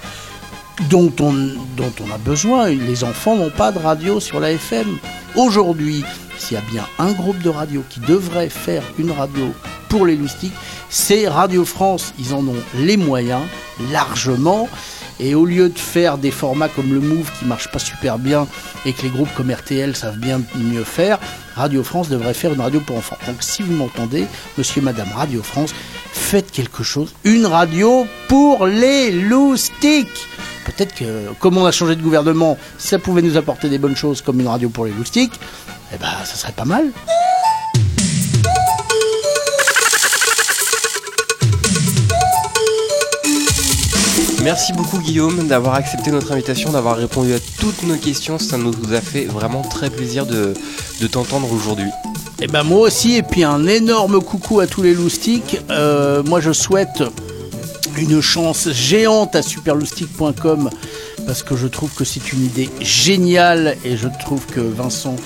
dont 0.89 1.11
on, 1.19 1.33
dont 1.75 1.93
on 2.05 2.13
a 2.13 2.17
besoin. 2.17 2.69
Les 2.69 3.03
enfants 3.03 3.35
n'ont 3.35 3.49
pas 3.49 3.71
de 3.71 3.79
radio 3.79 4.19
sur 4.19 4.39
la 4.39 4.51
FM. 4.51 4.97
Aujourd'hui, 5.35 6.03
s'il 6.37 6.55
y 6.55 6.59
a 6.59 6.63
bien 6.71 6.85
un 6.99 7.11
groupe 7.13 7.39
de 7.39 7.49
radio 7.49 7.83
qui 7.89 7.99
devrait 7.99 8.49
faire 8.49 8.83
une 8.97 9.11
radio 9.11 9.53
pour 9.89 10.05
les 10.05 10.15
loustiques, 10.15 10.53
c'est 10.89 11.27
Radio 11.27 11.65
France. 11.65 12.13
Ils 12.19 12.33
en 12.33 12.47
ont 12.47 12.63
les 12.75 12.97
moyens, 12.97 13.43
largement. 13.91 14.69
Et 15.19 15.35
au 15.35 15.45
lieu 15.45 15.69
de 15.69 15.79
faire 15.79 16.17
des 16.17 16.31
formats 16.31 16.69
comme 16.69 16.93
le 16.93 16.99
Move 16.99 17.31
qui 17.39 17.45
marche 17.45 17.71
pas 17.71 17.79
super 17.79 18.19
bien 18.19 18.47
et 18.85 18.93
que 18.93 19.03
les 19.03 19.09
groupes 19.09 19.33
comme 19.35 19.51
RTL 19.51 19.95
savent 19.95 20.17
bien 20.17 20.41
mieux 20.55 20.83
faire, 20.83 21.19
Radio 21.55 21.83
France 21.83 22.09
devrait 22.09 22.35
faire 22.35 22.53
une 22.53 22.61
radio 22.61 22.79
pour 22.79 22.97
enfants. 22.97 23.17
Donc 23.25 23.37
si 23.39 23.63
vous 23.63 23.73
m'entendez, 23.73 24.25
monsieur, 24.57 24.81
madame 24.81 25.09
Radio 25.15 25.41
France, 25.41 25.73
faites 26.11 26.51
quelque 26.51 26.83
chose. 26.83 27.13
Une 27.23 27.45
radio 27.45 28.05
pour 28.27 28.67
les 28.67 29.11
loustiques 29.11 30.27
Peut-être 30.67 30.93
que, 30.93 31.31
comme 31.39 31.57
on 31.57 31.65
a 31.65 31.71
changé 31.71 31.95
de 31.95 32.01
gouvernement, 32.01 32.57
si 32.77 32.89
ça 32.89 32.99
pouvait 32.99 33.21
nous 33.21 33.37
apporter 33.37 33.69
des 33.69 33.77
bonnes 33.77 33.95
choses 33.95 34.21
comme 34.21 34.41
une 34.41 34.49
radio 34.49 34.67
pour 34.67 34.83
les 34.83 34.91
loustiques, 34.91 35.39
eh 35.93 35.97
ben, 35.97 36.09
ça 36.25 36.35
serait 36.35 36.51
pas 36.51 36.65
mal. 36.65 36.91
Merci 44.47 44.71
beaucoup 44.71 44.99
Guillaume 44.99 45.45
d'avoir 45.45 45.73
accepté 45.73 46.09
notre 46.09 46.31
invitation, 46.31 46.71
d'avoir 46.71 46.95
répondu 46.95 47.33
à 47.33 47.37
toutes 47.59 47.83
nos 47.83 47.97
questions. 47.97 48.39
Ça 48.39 48.57
nous 48.57 48.71
a 48.93 49.01
fait 49.01 49.25
vraiment 49.25 49.61
très 49.61 49.89
plaisir 49.89 50.25
de, 50.25 50.53
t'entendre 51.11 51.51
aujourd'hui. 51.51 51.89
Et 52.39 52.47
ben 52.47 52.63
moi 52.63 52.79
aussi, 52.79 53.17
et 53.17 53.23
puis 53.23 53.43
un 53.43 53.67
énorme 53.67 54.21
coucou 54.21 54.61
à 54.61 54.65
tous 54.67 54.83
les 54.83 54.93
loustiques. 54.93 55.59
Euh, 55.69 56.23
moi 56.23 56.39
je 56.39 56.53
souhaite 56.53 57.03
une 57.97 58.21
chance 58.21 58.69
géante 58.71 59.35
à 59.35 59.41
superloustique.com 59.41 60.69
parce 61.25 61.43
que 61.43 61.57
je 61.57 61.67
trouve 61.67 61.93
que 61.93 62.05
c'est 62.05 62.31
une 62.31 62.45
idée 62.45 62.69
géniale 62.79 63.75
et 63.83 63.97
je 63.97 64.07
trouve 64.07 64.45
que 64.45 64.61
Vincent, 64.61 65.17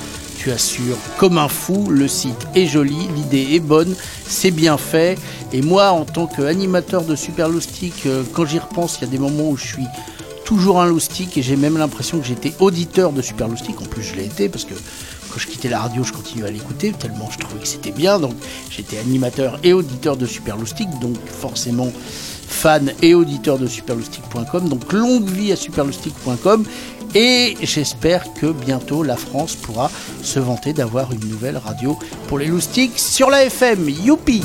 tu 0.41 0.51
assures 0.51 0.97
comme 1.17 1.37
un 1.37 1.47
fou. 1.47 1.87
Le 1.89 2.07
site 2.07 2.47
est 2.55 2.65
joli, 2.65 3.07
l'idée 3.15 3.53
est 3.53 3.59
bonne, 3.59 3.95
c'est 4.25 4.49
bien 4.49 4.77
fait. 4.77 5.19
Et 5.53 5.61
moi, 5.61 5.91
en 5.91 6.03
tant 6.03 6.25
qu'animateur 6.25 7.03
de 7.03 7.15
Superloustique, 7.15 8.07
euh, 8.07 8.23
quand 8.33 8.45
j'y 8.45 8.57
repense, 8.57 8.97
il 8.97 9.01
y 9.01 9.07
a 9.07 9.11
des 9.11 9.19
moments 9.19 9.49
où 9.49 9.57
je 9.57 9.67
suis 9.67 9.85
toujours 10.43 10.81
un 10.81 10.87
loustique 10.87 11.37
et 11.37 11.43
j'ai 11.43 11.55
même 11.55 11.77
l'impression 11.77 12.19
que 12.19 12.25
j'étais 12.25 12.53
auditeur 12.59 13.11
de 13.11 13.21
Super 13.21 13.47
Loustique. 13.47 13.79
En 13.81 13.85
plus, 13.85 14.01
je 14.01 14.15
l'ai 14.15 14.25
été 14.25 14.49
parce 14.49 14.65
que 14.65 14.73
quand 14.73 15.37
je 15.37 15.45
quittais 15.45 15.69
la 15.69 15.79
radio, 15.79 16.03
je 16.03 16.11
continuais 16.11 16.47
à 16.47 16.51
l'écouter 16.51 16.91
tellement 16.91 17.29
je 17.29 17.37
trouvais 17.37 17.61
que 17.61 17.67
c'était 17.67 17.91
bien. 17.91 18.19
Donc, 18.19 18.33
j'étais 18.71 18.97
animateur 18.97 19.59
et 19.63 19.73
auditeur 19.73 20.17
de 20.17 20.25
Super 20.25 20.57
Loustique, 20.57 20.89
donc 20.99 21.17
forcément 21.27 21.91
fan 22.47 22.93
et 23.03 23.13
auditeur 23.13 23.59
de 23.59 23.67
superloustique.com. 23.67 24.69
Donc, 24.69 24.91
longue 24.91 25.29
vie 25.29 25.51
à 25.51 25.55
superloustique.com. 25.55 26.65
Et 27.13 27.57
j'espère 27.61 28.33
que 28.33 28.51
bientôt 28.51 29.03
la 29.03 29.17
France 29.17 29.55
pourra 29.55 29.91
se 30.23 30.39
vanter 30.39 30.73
d'avoir 30.73 31.11
une 31.11 31.27
nouvelle 31.27 31.57
radio 31.57 31.97
pour 32.27 32.39
les 32.39 32.47
loustiques 32.47 32.97
sur 32.97 33.29
la 33.29 33.45
FM. 33.45 33.89
Youpi! 33.89 34.41